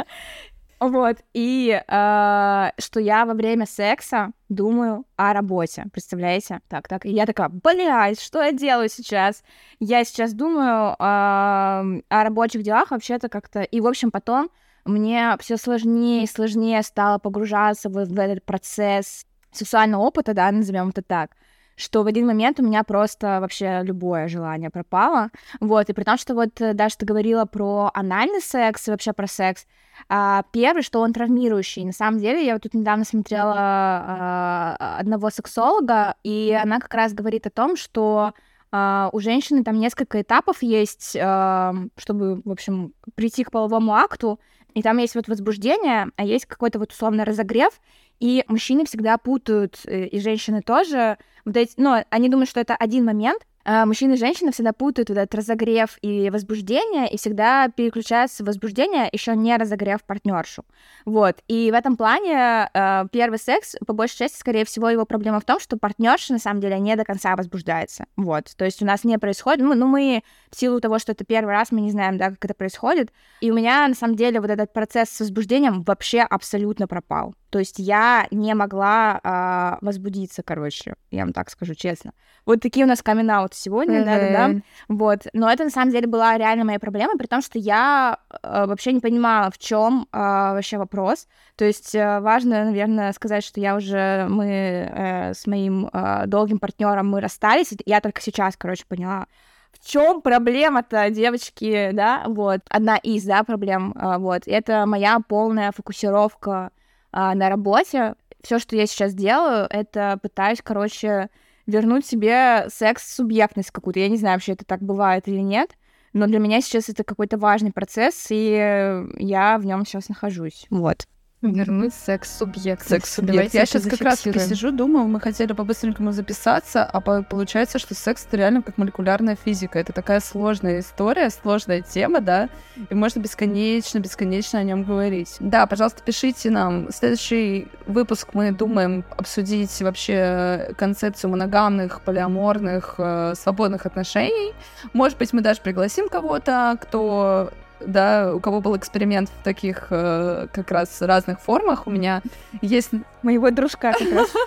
Вот. 0.80 1.18
И 1.34 1.78
э, 1.86 2.70
что 2.78 3.00
я 3.00 3.26
во 3.26 3.34
время 3.34 3.66
секса 3.66 4.32
думаю 4.48 5.04
о 5.16 5.34
работе. 5.34 5.84
Представляете? 5.92 6.60
Так, 6.68 6.88
так. 6.88 7.04
И 7.04 7.10
я 7.10 7.26
такая, 7.26 7.50
блядь, 7.50 8.18
что 8.18 8.42
я 8.42 8.50
делаю 8.50 8.88
сейчас? 8.88 9.44
Я 9.78 10.04
сейчас 10.04 10.32
думаю 10.32 10.92
э, 10.92 10.94
о 10.98 12.24
рабочих 12.24 12.62
делах 12.62 12.90
вообще-то 12.92 13.28
как-то. 13.28 13.60
И, 13.60 13.80
в 13.80 13.86
общем, 13.86 14.10
потом 14.10 14.48
мне 14.86 15.36
все 15.38 15.58
сложнее 15.58 16.24
и 16.24 16.26
сложнее 16.26 16.82
стало 16.82 17.18
погружаться 17.18 17.90
в, 17.90 17.92
в 17.92 18.18
этот 18.18 18.42
процесс 18.44 19.26
сексуального 19.52 20.02
опыта, 20.02 20.34
да, 20.34 20.50
назовем 20.50 20.88
это 20.90 21.02
так 21.02 21.36
что 21.76 22.02
в 22.02 22.06
один 22.06 22.26
момент 22.26 22.60
у 22.60 22.62
меня 22.62 22.84
просто 22.84 23.38
вообще 23.40 23.80
любое 23.82 24.28
желание 24.28 24.70
пропало. 24.70 25.30
Вот, 25.60 25.88
и 25.88 25.92
при 25.92 26.04
том, 26.04 26.18
что 26.18 26.34
вот 26.34 26.60
э, 26.60 26.74
даже 26.74 26.96
ты 26.98 27.06
говорила 27.06 27.44
про 27.44 27.90
анальный 27.94 28.40
секс 28.40 28.86
и 28.86 28.90
вообще 28.90 29.12
про 29.12 29.26
секс, 29.26 29.66
а, 30.08 30.44
первый, 30.52 30.82
что 30.82 31.00
он 31.00 31.12
травмирующий. 31.12 31.84
На 31.84 31.92
самом 31.92 32.18
деле, 32.18 32.44
я 32.44 32.54
вот 32.54 32.62
тут 32.62 32.74
недавно 32.74 33.04
смотрела 33.04 33.54
а, 33.56 34.96
одного 34.98 35.30
сексолога, 35.30 36.16
и 36.22 36.58
она 36.60 36.78
как 36.78 36.92
раз 36.94 37.14
говорит 37.14 37.46
о 37.46 37.50
том, 37.50 37.76
что 37.76 38.32
а, 38.70 39.10
у 39.12 39.20
женщины 39.20 39.64
там 39.64 39.78
несколько 39.78 40.22
этапов 40.22 40.62
есть, 40.62 41.16
а, 41.20 41.74
чтобы, 41.96 42.42
в 42.44 42.50
общем, 42.50 42.94
прийти 43.14 43.44
к 43.44 43.50
половому 43.50 43.94
акту, 43.94 44.40
и 44.74 44.82
там 44.82 44.96
есть 44.98 45.14
вот 45.14 45.28
возбуждение, 45.28 46.08
а 46.16 46.24
есть 46.24 46.46
какой-то 46.46 46.78
вот 46.78 46.92
условно 46.92 47.24
разогрев, 47.24 47.78
и 48.20 48.44
мужчины 48.48 48.84
всегда 48.84 49.18
путают, 49.18 49.80
э, 49.86 50.06
и 50.06 50.20
женщины 50.20 50.62
тоже, 50.62 51.18
вот 51.44 51.56
эти, 51.56 51.74
ну, 51.76 52.04
они 52.10 52.28
думают, 52.28 52.48
что 52.48 52.60
это 52.60 52.74
один 52.76 53.04
момент, 53.04 53.42
а 53.64 53.86
мужчины 53.86 54.14
и 54.14 54.16
женщины 54.16 54.50
всегда 54.52 54.72
путают 54.72 55.08
вот 55.08 55.18
этот 55.18 55.34
разогрев 55.34 55.98
и 56.02 56.30
возбуждение, 56.30 57.08
и 57.08 57.16
всегда 57.16 57.68
переключаются 57.68 58.42
в 58.42 58.46
возбуждение, 58.46 59.08
еще 59.12 59.36
не 59.36 59.56
разогрев 59.56 60.02
партнершу. 60.04 60.64
Вот. 61.04 61.38
И 61.46 61.70
в 61.70 61.74
этом 61.74 61.96
плане 61.96 62.68
э, 62.72 63.04
первый 63.12 63.38
секс, 63.38 63.76
по 63.86 63.92
большей 63.92 64.18
части, 64.18 64.38
скорее 64.38 64.64
всего, 64.64 64.90
его 64.90 65.04
проблема 65.04 65.38
в 65.40 65.44
том, 65.44 65.60
что 65.60 65.76
партнерша 65.76 66.32
на 66.32 66.38
самом 66.38 66.60
деле 66.60 66.78
не 66.80 66.96
до 66.96 67.04
конца 67.04 67.36
возбуждается. 67.36 68.06
Вот. 68.16 68.52
То 68.56 68.64
есть 68.64 68.82
у 68.82 68.86
нас 68.86 69.04
не 69.04 69.18
происходит, 69.18 69.64
ну, 69.64 69.74
ну 69.74 69.86
мы 69.86 70.22
в 70.50 70.58
силу 70.58 70.80
того, 70.80 70.98
что 70.98 71.12
это 71.12 71.24
первый 71.24 71.50
раз, 71.50 71.70
мы 71.70 71.80
не 71.80 71.90
знаем, 71.90 72.18
да, 72.18 72.30
как 72.30 72.44
это 72.44 72.54
происходит. 72.54 73.12
И 73.40 73.50
у 73.50 73.54
меня, 73.54 73.86
на 73.86 73.94
самом 73.94 74.16
деле, 74.16 74.40
вот 74.40 74.50
этот 74.50 74.72
процесс 74.72 75.10
с 75.10 75.20
возбуждением 75.20 75.82
вообще 75.82 76.20
абсолютно 76.20 76.88
пропал. 76.88 77.34
То 77.52 77.58
есть 77.58 77.78
я 77.78 78.26
не 78.30 78.54
могла 78.54 79.20
а, 79.22 79.76
возбудиться, 79.82 80.42
короче, 80.42 80.94
я 81.10 81.24
вам 81.24 81.34
так 81.34 81.50
скажу 81.50 81.74
честно. 81.74 82.14
Вот 82.46 82.62
такие 82.62 82.86
у 82.86 82.88
нас 82.88 83.02
камин 83.02 83.30
сегодня, 83.52 84.06
да-да-да. 84.06 84.48
Мгм. 84.48 84.64
Вот. 84.88 85.26
Но 85.34 85.52
это 85.52 85.64
на 85.64 85.70
самом 85.70 85.92
деле 85.92 86.06
была 86.06 86.38
реально 86.38 86.64
моя 86.64 86.78
проблема, 86.78 87.18
при 87.18 87.26
том, 87.26 87.42
что 87.42 87.58
я 87.58 88.16
э, 88.42 88.64
вообще 88.66 88.94
не 88.94 89.00
понимала, 89.00 89.50
в 89.50 89.58
чем 89.58 90.08
вообще 90.10 90.78
вопрос. 90.78 91.28
То 91.56 91.66
есть 91.66 91.94
э, 91.94 92.20
важно, 92.20 92.64
наверное, 92.64 93.12
сказать, 93.12 93.44
что 93.44 93.60
я 93.60 93.76
уже 93.76 94.26
мы 94.30 94.46
э, 94.46 95.34
с 95.34 95.46
моим 95.46 95.90
э, 95.92 96.24
долгим 96.28 96.58
партнером 96.58 97.10
мы 97.10 97.20
расстались. 97.20 97.74
Я 97.84 98.00
только 98.00 98.22
сейчас, 98.22 98.56
короче, 98.56 98.84
поняла. 98.88 99.26
В 99.72 99.86
чем 99.86 100.22
проблема-то, 100.22 101.10
девочки, 101.10 101.90
да, 101.92 102.24
вот, 102.26 102.60
одна 102.68 102.96
из, 102.96 103.24
да, 103.24 103.42
проблем, 103.42 103.94
а, 103.96 104.18
вот, 104.18 104.42
это 104.46 104.84
моя 104.86 105.18
полная 105.26 105.72
фокусировка 105.72 106.70
а, 107.12 107.34
на 107.34 107.48
работе. 107.48 108.14
Все, 108.42 108.58
что 108.58 108.74
я 108.74 108.86
сейчас 108.86 109.14
делаю, 109.14 109.66
это 109.70 110.18
пытаюсь, 110.20 110.60
короче, 110.62 111.28
вернуть 111.66 112.04
себе 112.04 112.66
секс-субъектность 112.68 113.70
какую-то. 113.70 114.00
Я 114.00 114.08
не 114.08 114.16
знаю, 114.16 114.36
вообще 114.36 114.52
это 114.52 114.64
так 114.64 114.82
бывает 114.82 115.28
или 115.28 115.38
нет, 115.38 115.76
но 116.12 116.26
для 116.26 116.40
меня 116.40 116.60
сейчас 116.60 116.88
это 116.88 117.04
какой-то 117.04 117.38
важный 117.38 117.72
процесс, 117.72 118.26
и 118.30 119.04
я 119.18 119.58
в 119.58 119.64
нем 119.64 119.86
сейчас 119.86 120.08
нахожусь. 120.08 120.66
Вот. 120.70 121.06
Вернуть 121.42 121.92
секс-субъект. 121.92 122.88
Секс-субъект. 122.88 123.52
Я 123.52 123.66
сейчас 123.66 123.82
как 123.82 124.00
раз 124.00 124.20
сижу, 124.20 124.70
думаю, 124.70 125.08
мы 125.08 125.20
хотели 125.20 125.52
по-быстренькому 125.52 126.12
записаться, 126.12 126.84
а 126.84 127.00
по- 127.00 127.24
получается, 127.24 127.80
что 127.80 127.96
секс 127.96 128.24
это 128.28 128.36
реально 128.36 128.62
как 128.62 128.78
молекулярная 128.78 129.36
физика. 129.36 129.80
Это 129.80 129.92
такая 129.92 130.20
сложная 130.20 130.78
история, 130.78 131.30
сложная 131.30 131.80
тема, 131.80 132.20
да, 132.20 132.48
и 132.88 132.94
можно 132.94 133.18
бесконечно, 133.18 133.98
бесконечно 133.98 134.60
о 134.60 134.62
нем 134.62 134.84
говорить. 134.84 135.36
Да, 135.40 135.66
пожалуйста, 135.66 136.00
пишите 136.04 136.48
нам. 136.50 136.92
Следующий 136.92 137.66
выпуск 137.86 138.28
мы 138.34 138.52
думаем 138.52 139.04
обсудить 139.16 139.82
вообще 139.82 140.72
концепцию 140.78 141.32
моногамных, 141.32 142.02
полиаморных, 142.02 142.94
э, 142.98 143.34
свободных 143.36 143.84
отношений. 143.84 144.52
Может 144.92 145.18
быть, 145.18 145.32
мы 145.32 145.40
даже 145.40 145.60
пригласим 145.60 146.08
кого-то, 146.08 146.78
кто 146.80 147.50
да, 147.86 148.34
у 148.34 148.40
кого 148.40 148.60
был 148.60 148.76
эксперимент 148.76 149.28
в 149.28 149.44
таких 149.44 149.88
э, 149.90 150.48
как 150.52 150.70
раз 150.70 151.02
разных 151.02 151.40
формах. 151.40 151.86
У 151.86 151.90
меня 151.90 152.22
есть 152.60 152.90
Моего 153.22 153.50
дружка 153.50 153.92
как 153.92 154.12
раз. 154.12 154.28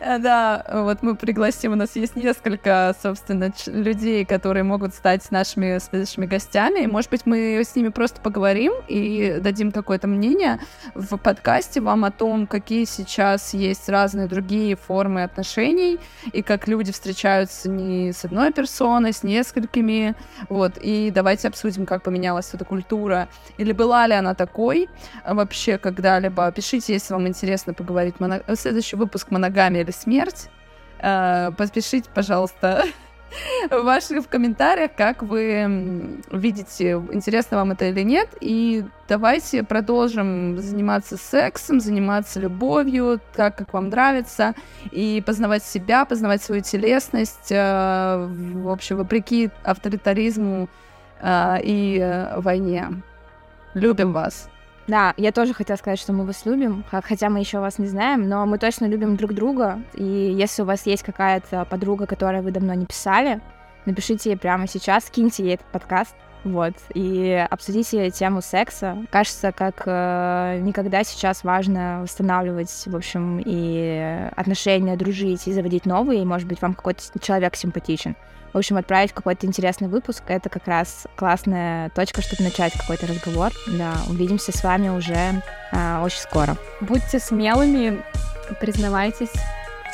Да, 0.00 0.64
вот 0.72 1.02
мы 1.02 1.14
пригласим, 1.14 1.72
у 1.72 1.76
нас 1.76 1.94
есть 1.94 2.16
несколько, 2.16 2.96
собственно, 3.00 3.52
людей, 3.66 4.24
которые 4.24 4.64
могут 4.64 4.92
стать 4.92 5.30
нашими 5.30 5.78
следующими 5.78 6.26
гостями, 6.26 6.80
и, 6.80 6.86
может 6.88 7.10
быть, 7.10 7.26
мы 7.26 7.62
с 7.64 7.76
ними 7.76 7.90
просто 7.90 8.20
поговорим 8.20 8.72
и 8.88 9.38
дадим 9.40 9.70
какое-то 9.70 10.08
мнение 10.08 10.58
в 10.96 11.16
подкасте 11.16 11.80
вам 11.80 12.04
о 12.04 12.10
том, 12.10 12.48
какие 12.48 12.86
сейчас 12.86 13.54
есть 13.54 13.88
разные 13.88 14.26
другие 14.26 14.74
формы 14.74 15.22
отношений, 15.22 16.00
и 16.32 16.42
как 16.42 16.66
люди 16.66 16.90
встречаются 16.90 17.68
не 17.70 18.12
с 18.12 18.24
одной 18.24 18.52
персоной, 18.52 19.12
с 19.12 19.22
несколькими, 19.22 20.16
вот, 20.48 20.72
и 20.80 21.12
давайте 21.14 21.46
обсудим, 21.46 21.86
как 21.86 22.02
поменялась 22.02 22.50
эта 22.52 22.64
культура, 22.74 23.28
или 23.58 23.72
была 23.72 24.06
ли 24.08 24.14
она 24.14 24.34
такой 24.34 24.88
а, 25.24 25.34
вообще 25.34 25.78
когда-либо. 25.78 26.50
Пишите, 26.52 26.94
если 26.94 27.14
вам 27.14 27.28
интересно 27.28 27.72
поговорить. 27.72 28.16
Моно- 28.18 28.42
Следующий 28.56 28.96
выпуск 28.96 29.30
«Моногамия 29.30 29.82
или 29.82 29.92
смерть». 29.92 30.48
Э, 30.98 31.50
Подпишите, 31.56 32.08
пожалуйста, 32.14 32.84
ваши 33.70 34.20
в 34.20 34.28
комментариях, 34.28 34.90
как 34.96 35.22
вы 35.22 36.20
видите, 36.32 36.92
интересно 37.12 37.58
вам 37.58 37.72
это 37.72 37.84
или 37.86 38.02
нет. 38.02 38.28
И 38.40 38.84
давайте 39.08 39.62
продолжим 39.62 40.58
заниматься 40.58 41.16
сексом, 41.16 41.80
заниматься 41.80 42.40
любовью, 42.40 43.20
так, 43.36 43.56
как 43.56 43.72
вам 43.72 43.88
нравится, 43.88 44.54
и 44.90 45.22
познавать 45.24 45.62
себя, 45.64 46.04
познавать 46.04 46.42
свою 46.42 46.62
телесность, 46.62 47.50
э, 47.50 48.28
в 48.54 48.68
общем, 48.68 48.96
вопреки 48.96 49.50
авторитаризму 49.62 50.68
э, 51.24 51.60
и 51.62 51.98
э, 51.98 52.38
войне. 52.40 53.02
Любим 53.74 54.12
вас. 54.12 54.48
Да, 54.86 55.14
я 55.16 55.32
тоже 55.32 55.54
хотела 55.54 55.76
сказать, 55.78 55.98
что 55.98 56.12
мы 56.12 56.26
вас 56.26 56.44
любим, 56.44 56.84
хотя 56.90 57.30
мы 57.30 57.40
еще 57.40 57.58
вас 57.58 57.78
не 57.78 57.86
знаем, 57.86 58.28
но 58.28 58.44
мы 58.44 58.58
точно 58.58 58.84
любим 58.84 59.16
друг 59.16 59.32
друга. 59.32 59.80
И 59.94 60.04
если 60.04 60.62
у 60.62 60.66
вас 60.66 60.86
есть 60.86 61.02
какая-то 61.02 61.64
подруга, 61.64 62.06
которой 62.06 62.42
вы 62.42 62.50
давно 62.50 62.74
не 62.74 62.84
писали, 62.84 63.40
напишите 63.86 64.30
ей 64.30 64.36
прямо 64.36 64.66
сейчас, 64.68 65.08
киньте 65.10 65.42
ей 65.44 65.54
этот 65.54 65.66
подкаст. 65.68 66.14
Вот, 66.44 66.74
и 66.92 67.46
обсудите 67.50 68.10
тему 68.10 68.42
секса. 68.42 68.98
Кажется, 69.10 69.50
как 69.50 69.84
э, 69.86 70.58
никогда 70.60 71.02
сейчас 71.02 71.42
важно 71.42 72.00
восстанавливать, 72.02 72.82
в 72.84 72.94
общем, 72.94 73.42
и 73.42 74.28
отношения, 74.36 74.94
дружить, 74.96 75.48
и 75.48 75.54
заводить 75.54 75.86
новые, 75.86 76.20
и, 76.20 76.26
может 76.26 76.46
быть, 76.46 76.60
вам 76.60 76.74
какой-то 76.74 77.02
человек 77.18 77.56
симпатичен. 77.56 78.14
В 78.54 78.58
общем, 78.58 78.76
отправить 78.76 79.12
какой-то 79.12 79.46
интересный 79.48 79.88
выпуск— 79.88 80.22
это 80.28 80.48
как 80.48 80.68
раз 80.68 81.08
классная 81.16 81.90
точка, 81.90 82.22
чтобы 82.22 82.44
начать 82.44 82.72
какой-то 82.72 83.08
разговор. 83.08 83.50
Да, 83.66 83.94
увидимся 84.08 84.56
с 84.56 84.62
вами 84.62 84.90
уже 84.90 85.42
а, 85.72 86.04
очень 86.04 86.20
скоро. 86.20 86.56
Будьте 86.80 87.18
смелыми, 87.18 88.00
признавайтесь 88.60 89.32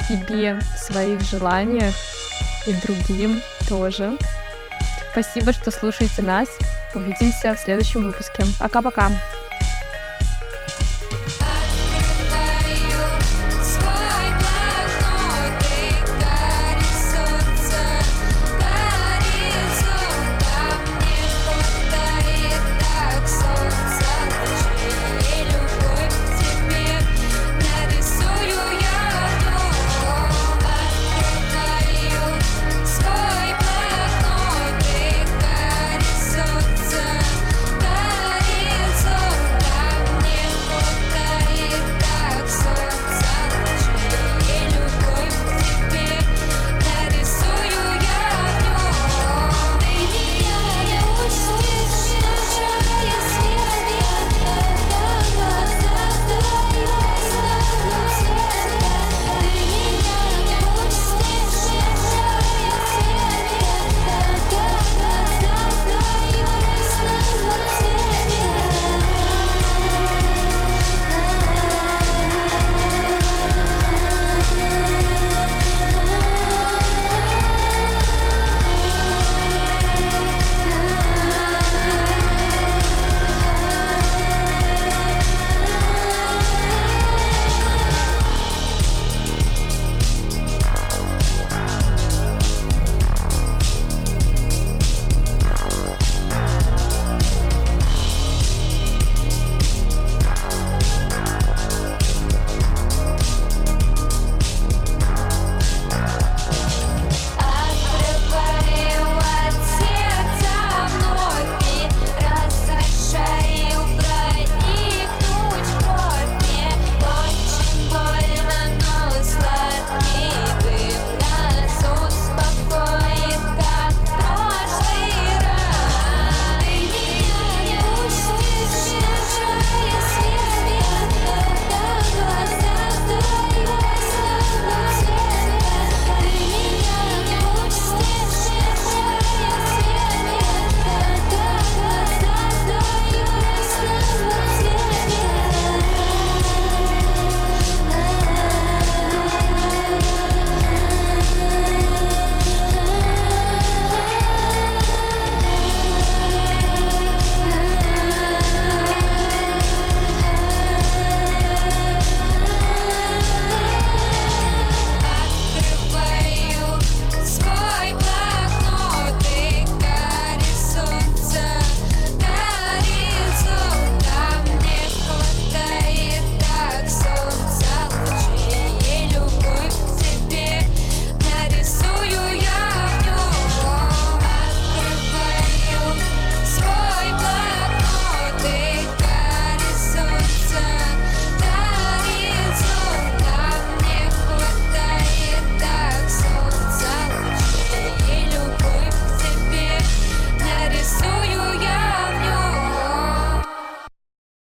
себе 0.06 0.60
в 0.60 0.78
своих 0.78 1.22
желаниях 1.22 1.94
и 2.66 2.74
другим 2.86 3.40
тоже. 3.66 4.18
Спасибо, 5.12 5.54
что 5.54 5.70
слушаете 5.70 6.20
нас. 6.20 6.48
Увидимся 6.94 7.54
в 7.54 7.58
следующем 7.58 8.02
выпуске. 8.02 8.44
Пока-пока. 8.58 9.10